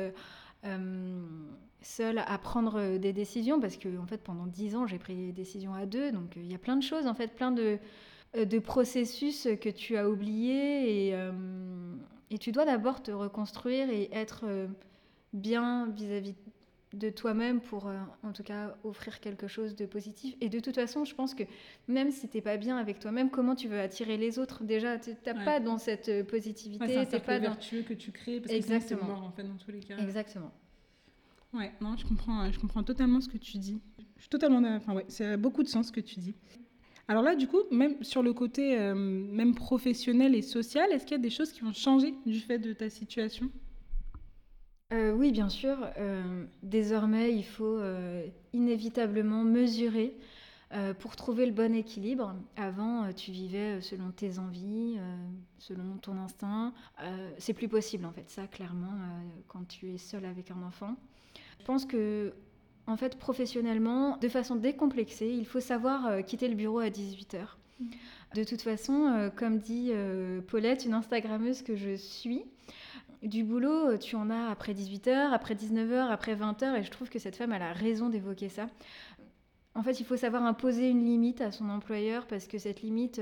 seule 1.81 2.19
à 2.19 2.38
prendre 2.38 2.98
des 2.98 3.13
décisions. 3.13 3.60
Parce 3.60 3.77
que, 3.77 3.98
en 3.98 4.05
fait, 4.05 4.24
pendant 4.24 4.48
dix 4.48 4.75
ans, 4.75 4.88
j'ai 4.88 5.00
pris 5.00 5.15
des 5.15 5.31
décisions 5.31 5.74
à 5.74 5.86
deux. 5.86 6.12
Donc, 6.12 6.34
il 6.36 6.51
y 6.51 6.55
a 6.55 6.60
plein 6.60 6.75
de 6.75 6.84
choses, 6.84 7.07
en 7.07 7.13
fait, 7.13 7.36
plein 7.36 7.51
de, 7.51 7.77
de 8.36 8.60
processus 8.60 9.47
que 9.62 9.69
tu 9.69 9.97
as 9.97 10.10
oubliés 10.10 11.10
et 11.10 11.15
et 12.32 12.38
tu 12.38 12.51
dois 12.51 12.65
d'abord 12.65 13.01
te 13.04 13.12
reconstruire 13.12 13.89
et 13.89 14.10
être 14.12 14.41
euh, 14.45 14.67
bien 15.34 15.88
vis-à-vis 15.91 16.36
de 16.95 17.10
toi-même 17.10 17.62
pour, 17.62 17.88
euh, 17.88 17.97
en 18.23 18.31
tout 18.31 18.43
cas, 18.43 18.77
offrir 18.84 19.19
quelque 19.19 19.47
chose 19.47 19.75
de 19.75 19.86
positif. 19.86 20.36
Et 20.41 20.49
de 20.49 20.60
toute 20.60 20.75
façon, 20.75 21.05
je 21.05 21.13
pense 21.13 21.34
que 21.36 21.43
même 21.88 22.12
si 22.12 22.27
tu 22.27 22.38
n'es 22.38 22.41
pas 22.41 22.58
bien 22.58 22.77
avec 22.77 22.99
toi-même, 22.99 23.29
comment 23.29 23.55
tu 23.55 23.67
veux 23.67 23.79
attirer 23.79 24.17
les 24.17 24.39
autres? 24.39 24.63
Déjà, 24.63 24.97
tu 24.97 25.12
n'as 25.25 25.45
pas 25.45 25.60
dans 25.60 25.77
cette 25.77 26.10
euh, 26.10 26.23
positivité. 26.23 26.84
Ouais, 26.84 27.05
c'est 27.10 27.23
pas 27.23 27.39
vertueux 27.39 27.84
que 27.84 27.93
tu 27.93 28.12
crées 28.12 28.39
parce 28.39 28.53
Exactement. 28.53 28.99
que 28.99 29.05
c'est 29.05 29.12
mort, 29.12 29.23
en 29.23 29.31
fait, 29.31 29.43
dans 29.43 29.58
tous 29.58 29.71
les 29.71 29.81
cas. 29.81 29.97
Exactement. 29.97 30.51
Ouais, 31.53 31.71
non, 31.81 31.95
je 31.97 32.05
comprends, 32.05 32.51
je 32.51 32.60
comprends 32.60 32.84
totalement 32.84 33.21
ce 33.21 33.29
que 33.29 33.38
tu 33.38 33.58
dis. 33.58 33.79
Je 34.17 34.21
suis 34.21 34.29
totalement... 34.29 34.62
Enfin, 34.75 34.93
ouais, 34.93 35.05
ça 35.08 35.34
a 35.34 35.38
beaucoup 35.38 35.63
de 35.63 35.67
sens 35.67 35.88
ce 35.88 35.91
que 35.91 36.01
tu 36.01 36.19
dis. 36.19 36.36
Alors 37.08 37.21
là, 37.21 37.36
du 37.36 37.47
coup, 37.47 37.60
même 37.71 38.03
sur 38.03 38.23
le 38.23 38.34
côté 38.34 38.77
euh, 38.79 38.95
même 38.95 39.53
professionnel 39.53 40.34
et 40.36 40.41
social, 40.41 40.91
est-ce 40.91 41.05
qu'il 41.05 41.15
y 41.15 41.19
a 41.19 41.23
des 41.23 41.29
choses 41.29 41.51
qui 41.51 41.62
vont 41.62 41.73
changer 41.73 42.15
du 42.25 42.39
fait 42.39 42.58
de 42.58 42.73
ta 42.73 42.89
situation? 42.89 43.51
Euh, 44.93 45.12
Oui, 45.12 45.32
bien 45.32 45.50
sûr. 45.50 45.78
Euh, 45.98 46.45
désormais, 46.63 47.34
il 47.34 47.45
faut 47.45 47.80
inévitablement 48.54 49.43
mesurer 49.43 50.15
pour 51.00 51.15
trouver 51.15 51.45
le 51.45 51.54
bon 51.54 51.74
équilibre. 51.74 52.36
Avant, 52.58 53.12
tu 53.13 53.32
vivais 53.32 53.80
selon 53.82 54.12
tes 54.12 54.39
envies, 54.39 54.98
selon 55.60 55.98
ton 55.98 56.17
instinct. 56.17 56.74
c'est 57.38 57.54
plus 57.54 57.69
possible, 57.69 58.06
en 58.06 58.12
fait, 58.12 58.30
ça, 58.30 58.48
clairement, 58.48 58.93
quand 59.48 59.65
tu 59.67 59.93
es 59.93 59.98
seul 59.98 60.26
avec 60.26 60.52
un 60.52 60.62
enfant. 60.63 60.95
Je 61.60 61.65
pense 61.65 61.86
que 61.86 62.34
en 62.88 62.98
fait, 62.98 63.17
professionnellement, 63.17 64.17
de 64.17 64.30
façon 64.30 64.56
décomplexée, 64.56 65.30
il 65.30 65.45
faut 65.45 65.60
savoir 65.60 66.06
euh, 66.06 66.21
quitter 66.21 66.48
le 66.48 66.56
bureau 66.56 66.80
à 66.80 66.89
18h. 66.89 67.39
Mm. 67.80 67.86
De 68.36 68.43
toute 68.43 68.62
façon, 68.62 69.08
euh, 69.08 69.30
comme 69.30 69.58
dit 69.58 69.89
euh, 69.91 70.41
Paulette, 70.41 70.86
une 70.86 70.93
Instagrammeuse 70.93 71.62
que 71.62 71.76
je 71.76 71.95
suis, 71.95 72.43
du 73.23 73.43
boulot, 73.43 73.97
tu 73.97 74.15
en 74.15 74.30
as 74.30 74.49
après 74.49 74.73
18h, 74.73 75.32
après 75.32 75.56
19h, 75.56 76.10
après 76.10 76.36
20h, 76.36 76.75
et 76.75 76.84
je 76.84 76.91
trouve 76.91 77.10
que 77.10 77.19
cette 77.19 77.36
femme, 77.36 77.51
elle 77.54 77.62
a 77.62 77.73
raison 77.73 78.10
d'évoquer 78.10 78.49
ça. 78.49 78.67
En 79.73 79.84
fait, 79.84 79.99
il 79.99 80.06
faut 80.06 80.17
savoir 80.17 80.43
imposer 80.43 80.89
une 80.89 81.04
limite 81.04 81.41
à 81.41 81.51
son 81.51 81.69
employeur 81.69 82.28
parce 82.28 82.47
que 82.47 82.58
cette 82.58 82.82
limite, 82.82 83.19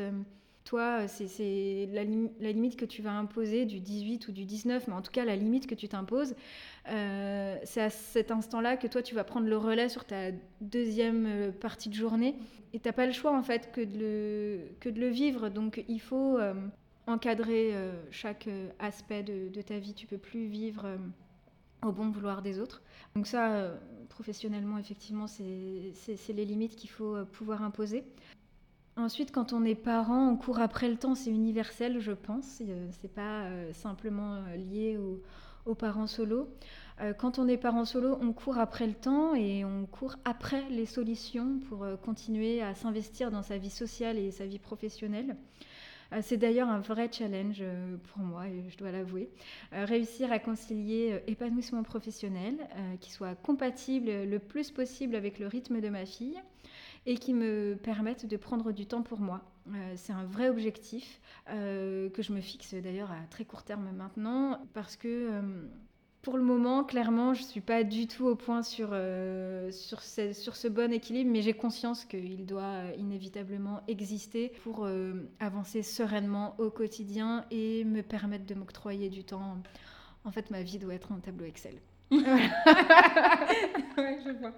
toi, 0.63 1.07
c'est 1.07 1.89
la, 1.91 2.03
limite 2.03 2.77
que 2.77 2.85
tu 2.85 3.01
vas 3.01 3.11
imposer 3.11 3.65
du 3.65 3.81
18 3.81 4.27
ou 4.29 4.31
du 4.31 4.45
19, 4.45 4.87
mais 4.87 4.93
en 4.93 5.01
tout 5.01 5.11
cas 5.11 5.25
la 5.25 5.35
limite 5.35 5.67
que 5.67 5.75
tu 5.75 5.89
t'imposes, 5.89 6.35
euh, 6.89 7.57
c'est 7.65 7.81
à 7.81 7.89
cet 7.89 8.31
instant-là 8.31 8.77
que 8.77 8.87
toi 8.87 9.01
tu 9.01 9.13
vas 9.13 9.25
prendre 9.25 9.47
le 9.47 9.57
relais 9.57 9.89
sur 9.89 10.05
ta 10.05 10.31
deuxième 10.61 11.25
euh, 11.25 11.51
partie 11.51 11.89
de 11.89 11.95
journée. 11.95 12.35
Et 12.71 12.79
tu 12.79 12.87
n'as 12.87 12.93
pas 12.93 13.05
le 13.05 13.11
choix 13.11 13.37
en 13.37 13.43
fait 13.43 13.71
que 13.73 13.81
de 13.81 14.99
le, 14.99 15.09
vivre. 15.09 15.49
Donc 15.49 15.83
il 15.89 15.99
faut 15.99 16.37
euh, 16.37 16.53
encadrer 17.07 17.73
chaque 18.11 18.49
aspect 18.79 19.23
de, 19.23 19.61
ta 19.61 19.79
vie. 19.79 19.93
Tu 19.93 20.07
peux 20.07 20.17
plus 20.17 20.47
vivre 20.47 20.97
au 21.83 21.91
bon 21.91 22.09
vouloir 22.09 22.41
des 22.41 22.59
autres. 22.59 22.81
Donc 23.15 23.27
ça, 23.27 23.71
professionnellement, 24.09 24.77
effectivement, 24.77 25.27
c'est 25.27 26.33
les 26.33 26.45
limites 26.45 26.75
qu'il 26.75 26.89
faut 26.89 27.25
pouvoir 27.25 27.63
imposer. 27.63 28.03
Ensuite, 28.95 29.31
quand 29.31 29.53
on 29.53 29.65
est 29.65 29.75
parent, 29.75 30.29
on 30.29 30.37
court 30.37 30.59
après 30.59 30.87
le 30.87 30.97
temps, 30.97 31.15
c'est 31.15 31.31
universel, 31.31 31.99
je 31.99 32.11
pense. 32.11 32.61
Euh, 32.61 32.87
c'est 33.01 33.11
pas 33.11 33.45
euh, 33.45 33.73
simplement 33.73 34.35
euh, 34.35 34.55
lié 34.55 34.99
aux, 35.65 35.75
parents 35.75 36.07
solo. 36.07 36.49
Quand 37.17 37.39
on 37.39 37.47
est 37.47 37.57
parent 37.57 37.85
solo, 37.85 38.17
on 38.21 38.33
court 38.33 38.59
après 38.59 38.85
le 38.85 38.93
temps 38.93 39.33
et 39.33 39.65
on 39.65 39.85
court 39.85 40.17
après 40.25 40.69
les 40.69 40.85
solutions 40.85 41.59
pour 41.67 41.87
continuer 42.03 42.61
à 42.61 42.75
s'investir 42.75 43.31
dans 43.31 43.41
sa 43.41 43.57
vie 43.57 43.69
sociale 43.69 44.17
et 44.17 44.29
sa 44.29 44.45
vie 44.45 44.59
professionnelle. 44.59 45.37
C'est 46.21 46.37
d'ailleurs 46.37 46.69
un 46.69 46.79
vrai 46.79 47.09
challenge 47.11 47.63
pour 48.11 48.23
moi, 48.23 48.43
je 48.69 48.77
dois 48.77 48.91
l'avouer. 48.91 49.29
Réussir 49.71 50.31
à 50.31 50.39
concilier 50.39 51.21
épanouissement 51.27 51.83
professionnel 51.83 52.55
qui 52.99 53.11
soit 53.11 53.35
compatible 53.35 54.23
le 54.23 54.39
plus 54.39 54.71
possible 54.71 55.15
avec 55.15 55.39
le 55.39 55.47
rythme 55.47 55.81
de 55.81 55.89
ma 55.89 56.05
fille 56.05 56.39
et 57.05 57.17
qui 57.17 57.33
me 57.33 57.75
permettent 57.81 58.25
de 58.25 58.37
prendre 58.37 58.71
du 58.71 58.85
temps 58.85 59.01
pour 59.01 59.19
moi. 59.19 59.41
Euh, 59.69 59.93
c'est 59.95 60.13
un 60.13 60.25
vrai 60.25 60.49
objectif 60.49 61.21
euh, 61.49 62.09
que 62.09 62.21
je 62.21 62.33
me 62.33 62.41
fixe 62.41 62.73
d'ailleurs 62.73 63.11
à 63.11 63.19
très 63.29 63.45
court 63.45 63.63
terme 63.63 63.89
maintenant 63.95 64.59
parce 64.73 64.95
que 64.95 65.07
euh, 65.07 65.41
pour 66.23 66.37
le 66.37 66.43
moment, 66.43 66.83
clairement, 66.83 67.35
je 67.35 67.43
ne 67.43 67.47
suis 67.47 67.61
pas 67.61 67.83
du 67.83 68.07
tout 68.07 68.25
au 68.25 68.35
point 68.35 68.63
sur, 68.63 68.95
sur, 69.71 70.01
ce, 70.01 70.33
sur 70.33 70.55
ce 70.55 70.67
bon 70.67 70.91
équilibre, 70.91 71.29
mais 71.29 71.41
j'ai 71.41 71.53
conscience 71.53 72.05
qu'il 72.05 72.45
doit 72.45 72.85
inévitablement 72.97 73.81
exister 73.87 74.51
pour 74.63 74.87
avancer 75.39 75.83
sereinement 75.83 76.55
au 76.57 76.71
quotidien 76.71 77.45
et 77.51 77.83
me 77.83 78.01
permettre 78.01 78.45
de 78.45 78.55
m'octroyer 78.55 79.09
du 79.09 79.23
temps. 79.23 79.57
En 80.25 80.31
fait, 80.31 80.49
ma 80.49 80.63
vie 80.63 80.79
doit 80.79 80.93
être 80.93 81.11
un 81.11 81.19
tableau 81.19 81.45
Excel. 81.45 81.75
ouais, 82.11 82.19
je 83.97 84.31
vois. 84.39 84.53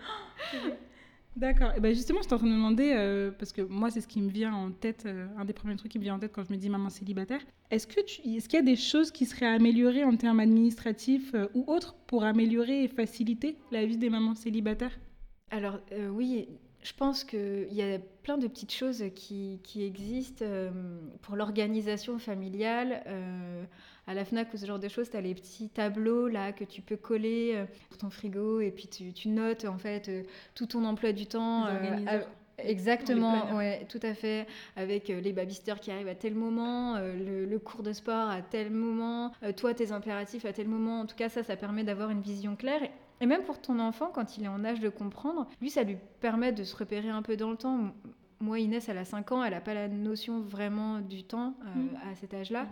D'accord. 1.36 1.74
Et 1.76 1.82
ben 1.82 1.93
justement, 1.93 2.19
je 2.21 2.28
suis 2.28 2.34
en 2.34 2.38
train 2.38 2.48
de 2.48 2.52
me 2.52 2.58
demander, 2.58 2.93
euh, 2.95 3.32
parce 3.32 3.52
que 3.52 3.62
moi, 3.62 3.91
c'est 3.91 4.00
ce 4.00 4.08
qui 4.08 4.21
me 4.21 4.30
vient 4.30 4.54
en 4.54 4.71
tête, 4.71 5.04
euh, 5.06 5.28
un 5.38 5.43
des 5.43 5.52
premiers 5.52 5.76
trucs 5.76 5.91
qui 5.91 6.00
me 6.00 6.04
vient 6.04 6.15
en 6.15 6.19
tête 6.19 6.32
quand 6.34 6.45
je 6.45 6.54
me 6.54 6.58
dis 6.58 6.69
maman 6.69 6.89
célibataire. 6.89 7.41
Est-ce 7.71 7.88
que 7.88 8.00
est-ce 8.00 8.48
qu'il 8.48 8.58
y 8.58 8.62
a 8.62 8.65
des 8.65 8.78
choses 8.78 9.12
qui 9.12 9.26
seraient 9.26 9.48
améliorées 9.48 10.06
en 10.06 10.15
termes 10.15 10.39
administratifs 10.39 11.34
euh, 11.34 11.48
ou 11.54 11.65
autres 11.67 11.95
pour 12.08 12.24
améliorer 12.24 12.84
et 12.84 12.88
faciliter 12.88 13.58
la 13.71 13.86
vie 13.86 13.98
des 13.98 14.10
mamans 14.10 14.36
célibataires? 14.36 14.98
Alors 15.52 15.80
oui, 16.12 16.48
je 16.82 16.93
pense 16.93 17.24
qu'il 17.24 17.71
y 17.71 17.82
a 17.82 18.00
plein 18.24 18.38
de 18.38 18.48
petites 18.48 18.74
choses 18.74 19.04
qui, 19.13 19.60
existent 19.76 20.45
pour 21.21 21.36
l'organisation 21.36 22.17
familiale. 22.17 23.04
À 24.08 24.13
la 24.13 24.26
FNAC 24.26 24.54
ou 24.54 24.58
ce 24.58 24.65
genre 24.65 24.80
de 24.80 24.88
choses, 24.88 25.10
tu 25.10 25.18
as 25.18 25.22
les 25.22 25.34
petits 25.34 25.70
tableaux 25.70 26.28
là 26.28 26.52
que 26.52 26.63
tu 26.63 26.82
peux 26.82 26.98
coller 26.98 27.65
sur 27.89 27.98
ton 27.98 28.10
frigo 28.10 28.60
et 28.60 28.72
puis 28.72 28.88
tu, 28.88 29.30
notes 29.30 29.65
en 29.65 29.78
fait 29.78 30.10
tout 30.54 30.68
ton 30.68 30.84
emploi 30.86 31.12
du 31.12 31.26
temps. 31.26 31.68
Exactement, 32.58 33.56
ouais, 33.56 33.86
tout 33.89 34.00
à 34.02 34.13
fait. 34.13 34.48
Avec 34.78 35.10
les 35.10 35.34
babysters 35.34 35.80
qui 35.80 35.91
arrivent 35.91 36.08
à 36.08 36.15
tel 36.15 36.36
moment, 36.36 36.98
le, 37.00 37.58
cours 37.58 37.84
de 37.84 37.91
sport 37.94 38.30
à 38.30 38.41
tel 38.41 38.72
moment, 38.72 39.32
toi 39.58 39.74
tes 39.74 39.91
impératifs 39.91 40.46
à 40.46 40.54
tel 40.54 40.68
moment. 40.68 41.02
En 41.02 41.06
tout 41.06 41.15
cas, 41.15 41.30
ça, 41.30 41.44
ça 41.44 41.56
permet 41.56 41.84
d'avoir 41.84 42.10
une 42.10 42.22
vision 42.22 42.56
claire. 42.56 42.82
Et 43.22 43.26
même 43.26 43.44
pour 43.44 43.60
ton 43.60 43.80
enfant, 43.80 44.10
quand 44.13 44.38
il 44.38 44.44
est 44.44 44.50
en 44.50 44.63
âge 44.65 44.80
de 44.80 44.89
comprendre, 44.89 45.48
lui, 45.62 45.70
ça 45.70 45.84
lui 45.84 45.98
permet 46.20 46.52
de 46.52 46.63
se 46.63 46.76
repérer 46.76 47.10
un 47.10 47.22
peu 47.22 47.38
dans 47.38 47.52
le 47.52 47.58
temps. 47.58 47.94
Moi, 48.45 48.60
Inès, 48.60 48.88
elle 48.89 48.99
a 48.99 49.05
5 49.05 49.31
ans, 49.31 49.43
elle 49.43 49.53
n'a 49.53 49.60
pas 49.60 49.73
la 49.73 49.88
notion 49.88 50.39
vraiment 50.39 50.99
du 50.99 51.23
temps 51.23 51.55
euh, 51.62 51.79
mm. 51.79 52.12
à 52.12 52.15
cet 52.15 52.34
âge-là. 52.36 52.67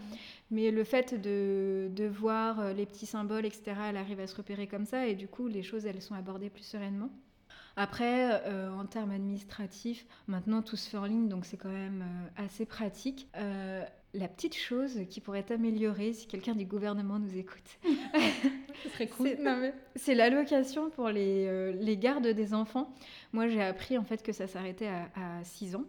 Mais 0.51 0.69
le 0.69 0.83
fait 0.83 1.19
de, 1.19 1.89
de, 1.91 2.05
voir 2.05 2.59
euh, 2.59 2.73
les 2.73 2.86
petits 2.86 3.07
symboles, 3.07 3.47
etc., 3.47 3.73
elle 3.89 3.97
arrive 3.97 4.19
à 4.19 4.27
se 4.27 4.36
repérer 4.36 4.67
comme 4.67 4.86
ça. 4.86 5.07
Et 5.07 5.15
du 5.15 5.27
coup, 5.27 5.47
les 5.47 5.63
choses, 5.63 5.88
elles 5.88 6.01
sont 6.01 6.13
abordées 6.13 6.51
plus 6.51 6.63
sereinement. 6.63 7.09
Après, 7.75 8.43
euh, 8.45 8.71
en 8.71 8.86
termes 8.86 9.09
administratifs, 9.09 10.05
maintenant 10.27 10.62
tout 10.62 10.75
se 10.75 10.88
fait 10.88 10.97
en 10.97 11.05
ligne, 11.05 11.27
donc 11.27 11.43
c'est 11.43 11.57
quand 11.57 11.71
même 11.71 12.05
assez 12.38 12.67
pratique 12.67 13.27
la 14.13 14.28
petite 14.28 14.56
chose 14.56 15.02
qui 15.10 15.21
pourrait 15.21 15.52
améliorer 15.52 16.13
si 16.13 16.28
quelqu'un 16.28 16.54
du 16.54 16.65
gouvernement 16.65 17.17
nous 17.17 17.36
écoute. 17.36 17.80
Ce 18.84 18.89
serait 18.89 19.08
cool. 19.08 19.36
C'est 19.95 20.13
l'allocation 20.13 20.89
pour 20.91 21.10
les, 21.10 21.45
euh, 21.47 21.73
les, 21.80 21.97
gardes 21.97 22.28
des 22.28 22.54
enfants. 22.54 22.93
Moi, 23.32 23.47
j'ai 23.47 23.62
appris 23.62 23.97
en 23.97 24.04
fait 24.04 24.21
que 24.21 24.32
ça 24.32 24.47
s'arrêtait 24.47 24.88
à, 24.88 25.43
6 25.43 25.76
ans. 25.76 25.86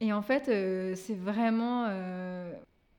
Et 0.00 0.12
en 0.12 0.22
fait, 0.22 0.48
euh, 0.48 0.94
c'est 0.94 1.16
vraiment 1.16 1.86
euh, 1.88 2.52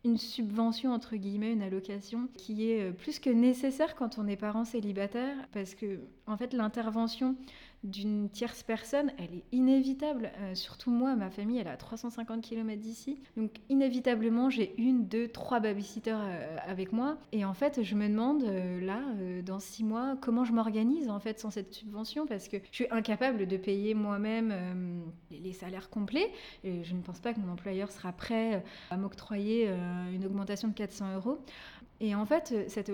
une 0.04 0.18
subvention, 0.18 0.92
entre 0.92 1.16
guillemets, 1.16 1.54
une 1.54 1.62
allocation 1.62 2.28
qui 2.38 2.70
est 2.70 2.92
plus 2.92 3.20
que 3.20 3.30
nécessaire 3.30 3.96
quand 3.96 4.18
on 4.18 4.28
est 4.28 4.38
parent 4.38 4.66
célibataire 4.66 5.36
parce 5.54 5.74
que, 5.74 6.00
en 6.28 6.36
fait, 6.36 6.54
l'intervention 6.54 7.38
d'une 7.86 8.30
tierce 8.30 8.64
personne, 8.64 9.12
elle 9.18 9.34
est 9.34 9.44
inévitable. 9.52 10.32
Euh, 10.40 10.56
surtout 10.56 10.92
moi, 10.92 11.16
ma 11.16 11.30
famille, 11.30 11.60
elle 11.60 11.68
est 11.68 11.72
à 11.72 11.78
350 11.78 12.42
km 12.42 12.82
d'ici. 12.82 13.20
Donc 13.38 13.52
inévitablement, 13.70 14.50
j'ai 14.50 14.74
une, 14.78 15.06
deux, 15.08 15.28
trois 15.28 15.60
babysitters 15.60 16.18
euh, 16.20 16.58
avec 16.68 16.92
moi. 16.92 17.18
Et 17.32 17.46
en 17.46 17.54
fait, 17.54 17.84
je 17.84 17.96
me 17.96 18.08
demande, 18.08 18.44
euh, 18.44 18.82
là, 18.82 19.02
dans 19.44 19.60
six 19.60 19.84
mois, 19.84 20.18
comment 20.20 20.46
je 20.46 20.52
m'organise 20.52 21.10
en 21.10 21.20
fait 21.20 21.40
sans 21.40 21.52
cette 21.52 21.74
subvention? 21.74 22.26
Parce 22.26 22.48
que 22.48 22.58
je 22.72 22.76
suis 22.76 22.88
incapable 22.92 23.48
de 23.48 23.58
payer 23.58 23.94
moi-même 23.94 24.54
les 25.32 25.54
salaires 25.54 25.90
complets. 25.90 26.32
Et 26.64 26.84
je 26.84 26.94
ne 26.96 27.02
pense 27.02 27.20
pas 27.20 27.34
que 27.34 27.40
mon 27.40 27.52
employeur 27.52 27.92
sera 27.92 28.12
prêt 28.12 28.64
à 28.90 28.98
m'octroyer 28.98 29.70
une 30.14 30.26
augmentation 30.26 30.68
de 30.68 30.74
400 30.74 31.16
euros. 31.16 31.40
Et 32.02 32.14
en 32.14 32.26
fait, 32.26 32.54
cette, 32.68 32.90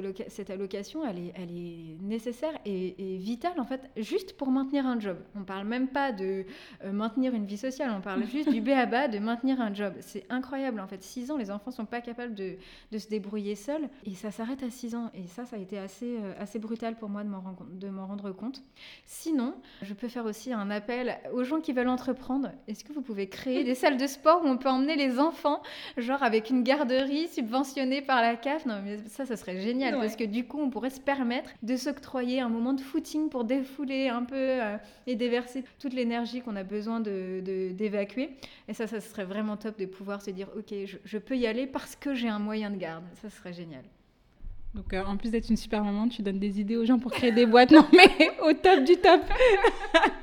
allocation, 0.51 1.05
elle 1.05 1.17
est, 1.17 1.33
elle 1.35 1.51
est 1.51 1.97
nécessaire 2.01 2.53
et, 2.65 3.17
vitale, 3.17 3.59
en 3.59 3.65
fait, 3.65 3.89
juste 3.97 4.37
pour 4.37 4.51
maintenir 4.51 4.80
un 4.85 4.99
job. 4.99 5.17
On 5.35 5.39
ne 5.39 5.45
parle 5.45 5.67
même 5.67 5.87
pas 5.87 6.11
de 6.11 6.45
euh, 6.83 6.91
maintenir 6.91 7.33
une 7.33 7.45
vie 7.45 7.57
sociale, 7.57 7.91
on 7.95 8.01
parle 8.01 8.25
juste 8.25 8.49
du 8.49 8.61
bas 8.85 9.07
de 9.07 9.19
maintenir 9.19 9.61
un 9.61 9.73
job. 9.73 9.93
C'est 9.99 10.25
incroyable, 10.29 10.79
en 10.79 10.87
fait. 10.87 11.03
6 11.03 11.31
ans, 11.31 11.37
les 11.37 11.51
enfants 11.51 11.71
ne 11.71 11.75
sont 11.75 11.85
pas 11.85 12.01
capables 12.01 12.33
de, 12.33 12.55
de, 12.91 12.97
se 12.97 13.09
débrouiller 13.09 13.55
seuls. 13.55 13.89
Et 14.05 14.15
ça 14.15 14.31
s'arrête 14.31 14.63
à 14.63 14.69
6 14.69 14.95
ans. 14.95 15.11
Et 15.13 15.27
ça, 15.27 15.45
ça 15.45 15.55
a 15.55 15.59
été 15.59 15.77
assez, 15.77 16.17
euh, 16.17 16.33
assez 16.39 16.59
brutal 16.59 16.95
pour 16.95 17.09
moi 17.09 17.23
de 17.23 17.89
m'en 17.89 18.07
rendre 18.07 18.31
compte. 18.31 18.63
Sinon, 19.05 19.53
je 19.81 19.93
peux 19.93 20.07
faire 20.07 20.25
aussi 20.25 20.53
un 20.53 20.69
appel 20.71 21.17
aux 21.33 21.43
gens 21.43 21.59
qui 21.59 21.73
veulent 21.73 21.89
entreprendre. 21.89 22.51
Est-ce 22.67 22.83
que 22.83 22.93
vous 22.93 23.01
pouvez 23.01 23.27
créer 23.27 23.63
des 23.63 23.75
salles 23.81 23.97
de 23.97 24.07
sport 24.07 24.41
où 24.43 24.47
on 24.47 24.57
peut 24.57 24.69
emmener 24.69 24.95
les 24.95 25.19
enfants, 25.19 25.61
genre 25.97 26.23
avec 26.23 26.49
une 26.49 26.63
garderie 26.63 27.27
subventionnée 27.27 28.01
par 28.01 28.21
la 28.21 28.35
CAF 28.35 28.65
non, 28.65 28.81
mais 28.83 28.97
ça, 29.07 29.25
ça 29.25 29.35
serait 29.35 29.59
génial 29.59 29.95
parce 29.95 30.15
que 30.15 30.23
du 30.23 30.45
coup, 30.45 30.59
on 30.59 30.69
pourrait 30.69 30.89
se 30.89 30.99
permettre 30.99 31.49
de 31.63 31.75
s'octroyer 31.75 32.41
un 32.41 32.49
moment 32.49 32.73
de 32.73 32.81
footing 32.81 33.29
pour 33.29 33.43
défouler 33.43 34.09
un 34.09 34.23
peu 34.23 34.60
euh, 34.61 34.77
et 35.07 35.15
déverser 35.15 35.63
toute 35.79 35.93
l'énergie 35.93 36.41
qu'on 36.41 36.55
a 36.55 36.63
besoin 36.63 36.99
d'évacuer. 36.99 38.27
De, 38.27 38.31
et 38.69 38.73
ça, 38.73 38.87
ça 38.87 39.01
serait 39.01 39.25
vraiment 39.25 39.57
top 39.57 39.77
de 39.79 39.85
pouvoir 39.85 40.21
se 40.21 40.31
dire, 40.31 40.47
ok, 40.57 40.73
je, 41.03 41.17
peux 41.17 41.35
y 41.37 41.47
aller 41.47 41.67
parce 41.67 41.95
que 41.95 42.13
j'ai 42.13 42.29
un 42.29 42.39
moyen 42.39 42.69
de 42.69 42.77
garde. 42.77 43.03
Ça 43.21 43.29
serait 43.29 43.53
génial. 43.53 43.83
Donc, 44.73 44.93
euh, 44.93 45.03
en 45.03 45.17
plus 45.17 45.31
d'être 45.31 45.49
une 45.49 45.57
super 45.57 45.83
maman, 45.83 46.07
tu 46.07 46.21
donnes 46.21 46.39
des 46.39 46.61
idées 46.61 46.77
aux 46.77 46.85
gens 46.85 46.99
pour 46.99 47.11
créer 47.11 47.31
des 47.31 47.45
boîtes. 47.45 47.71
Non, 47.71 47.85
mais 47.91 48.31
au 48.43 48.53
top 48.53 48.83
du 48.85 48.95
top. 48.97 49.21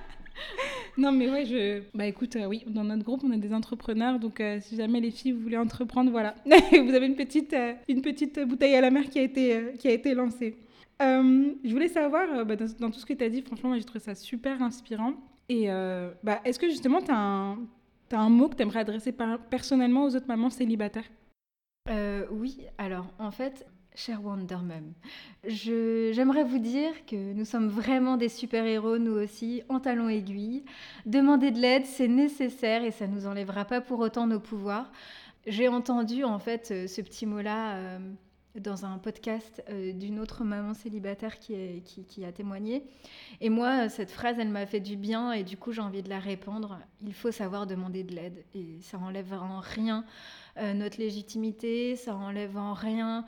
non, 0.97 1.13
mais 1.13 1.31
ouais, 1.31 1.45
je. 1.45 1.83
Bah 1.95 2.07
écoute, 2.07 2.37
euh, 2.37 2.47
oui, 2.47 2.65
dans 2.67 2.85
notre 2.85 3.05
groupe, 3.05 3.23
on 3.25 3.31
a 3.33 3.37
des 3.37 3.53
entrepreneurs. 3.53 4.19
Donc, 4.19 4.43
si 4.61 4.77
jamais 4.77 5.01
les 5.01 5.11
filles, 5.11 5.33
vous 5.33 5.41
voulez 5.41 5.59
entreprendre, 5.59 6.11
voilà. 6.11 6.35
vous 6.47 6.95
avez 6.95 7.07
une 7.07 7.17
petite, 7.17 7.55
une 7.89 8.01
petite 8.01 8.41
bouteille 8.41 8.75
à 8.75 8.81
la 8.81 8.91
mer 8.91 9.11
qui 9.11 9.19
a 9.19 9.23
été, 9.23 9.75
qui 9.79 9.89
a 9.89 9.93
été 9.93 10.15
lancée. 10.15 10.57
Je 11.01 11.71
voulais 11.71 11.89
savoir, 11.89 12.45
bah, 12.45 12.57
dans, 12.57 12.91
tout 12.91 12.99
ce 12.99 13.07
que 13.07 13.13
tu 13.13 13.25
as 13.25 13.29
dit, 13.29 13.43
franchement, 13.43 13.75
j'ai 13.77 13.85
trouvé 13.85 14.01
ça 14.01 14.15
super 14.15 14.63
inspirant. 14.63 15.15
Et 15.49 15.69
bah, 16.23 16.41
est-ce 16.45 16.59
que 16.59 16.69
justement, 16.69 17.01
tu 17.01 17.11
as, 17.11 17.57
un, 18.13 18.29
mot 18.29 18.49
que 18.49 18.57
tu 18.57 18.63
aimerais 18.63 18.81
adresser 18.81 19.15
personnellement 19.51 20.05
aux 20.05 20.17
autres 20.17 20.29
mamans 20.29 20.51
célibataires? 20.51 21.09
Oui, 22.31 22.59
alors 22.77 23.07
en 23.19 23.31
fait, 23.31 23.67
Cher 23.99 24.25
Wonder 24.25 24.59
j'aimerais 25.45 26.45
vous 26.45 26.61
dire 26.61 27.05
que 27.05 27.33
nous 27.33 27.45
sommes 27.45 27.67
vraiment 27.67 28.17
des 28.17 28.29
super-héros, 28.29 28.97
nous 28.99 29.17
aussi, 29.17 29.65
en 29.69 29.81
talons 29.81 30.09
aiguilles. 30.09 30.65
Demander 31.05 31.51
de 31.51 31.59
l'aide, 31.59 31.85
c'est 31.85 32.07
nécessaire 32.07 32.85
et 32.85 32.93
ça 32.93 33.09
ne 33.09 33.15
nous 33.15 33.27
enlèvera 33.27 33.65
pas 33.65 33.81
pour 33.81 33.99
autant 33.99 34.29
nos 34.29 34.39
pouvoirs. 34.39 34.93
J'ai 35.49 35.67
entendu 35.67 36.23
en 36.23 36.39
fait 36.39 36.71
euh, 36.71 36.87
ce 36.87 37.01
petit 37.01 37.27
mot-là 37.27 37.75
euh, 37.75 37.99
dans 38.57 38.85
un 38.85 38.99
podcast 38.99 39.63
euh, 39.69 39.93
d'une 39.93 40.19
autre 40.19 40.45
maman 40.45 40.75
célibataire 40.75 41.39
qui, 41.39 41.55
a 42.25 42.33
témoigné. 42.33 42.85
Et 43.41 43.51
moi, 43.51 43.89
cette 43.89 44.11
phrase, 44.11 44.39
elle 44.39 44.49
m'a 44.49 44.67
fait 44.67 44.81
du 44.81 44.97
bien 44.97 45.33
et 45.33 45.45
du 45.45 45.57
coup, 45.57 45.73
j'ai 45.73 45.83
envie 45.83 46.03
de 46.03 46.09
la 46.09 46.19
répandre. 46.19 46.79
Il 47.03 47.15
faut 47.15 47.31
savoir 47.31 47.67
demander 47.67 48.03
de 48.03 48.15
l'aide 48.15 48.45
et 48.55 48.79
ça 48.83 48.99
enlève 48.99 49.33
en 49.33 49.61
rien 49.61 50.05
notre 50.75 50.99
légitimité, 50.99 51.95
ça 51.95 52.17
enlève 52.17 52.57
en 52.57 52.75
rien 52.75 53.25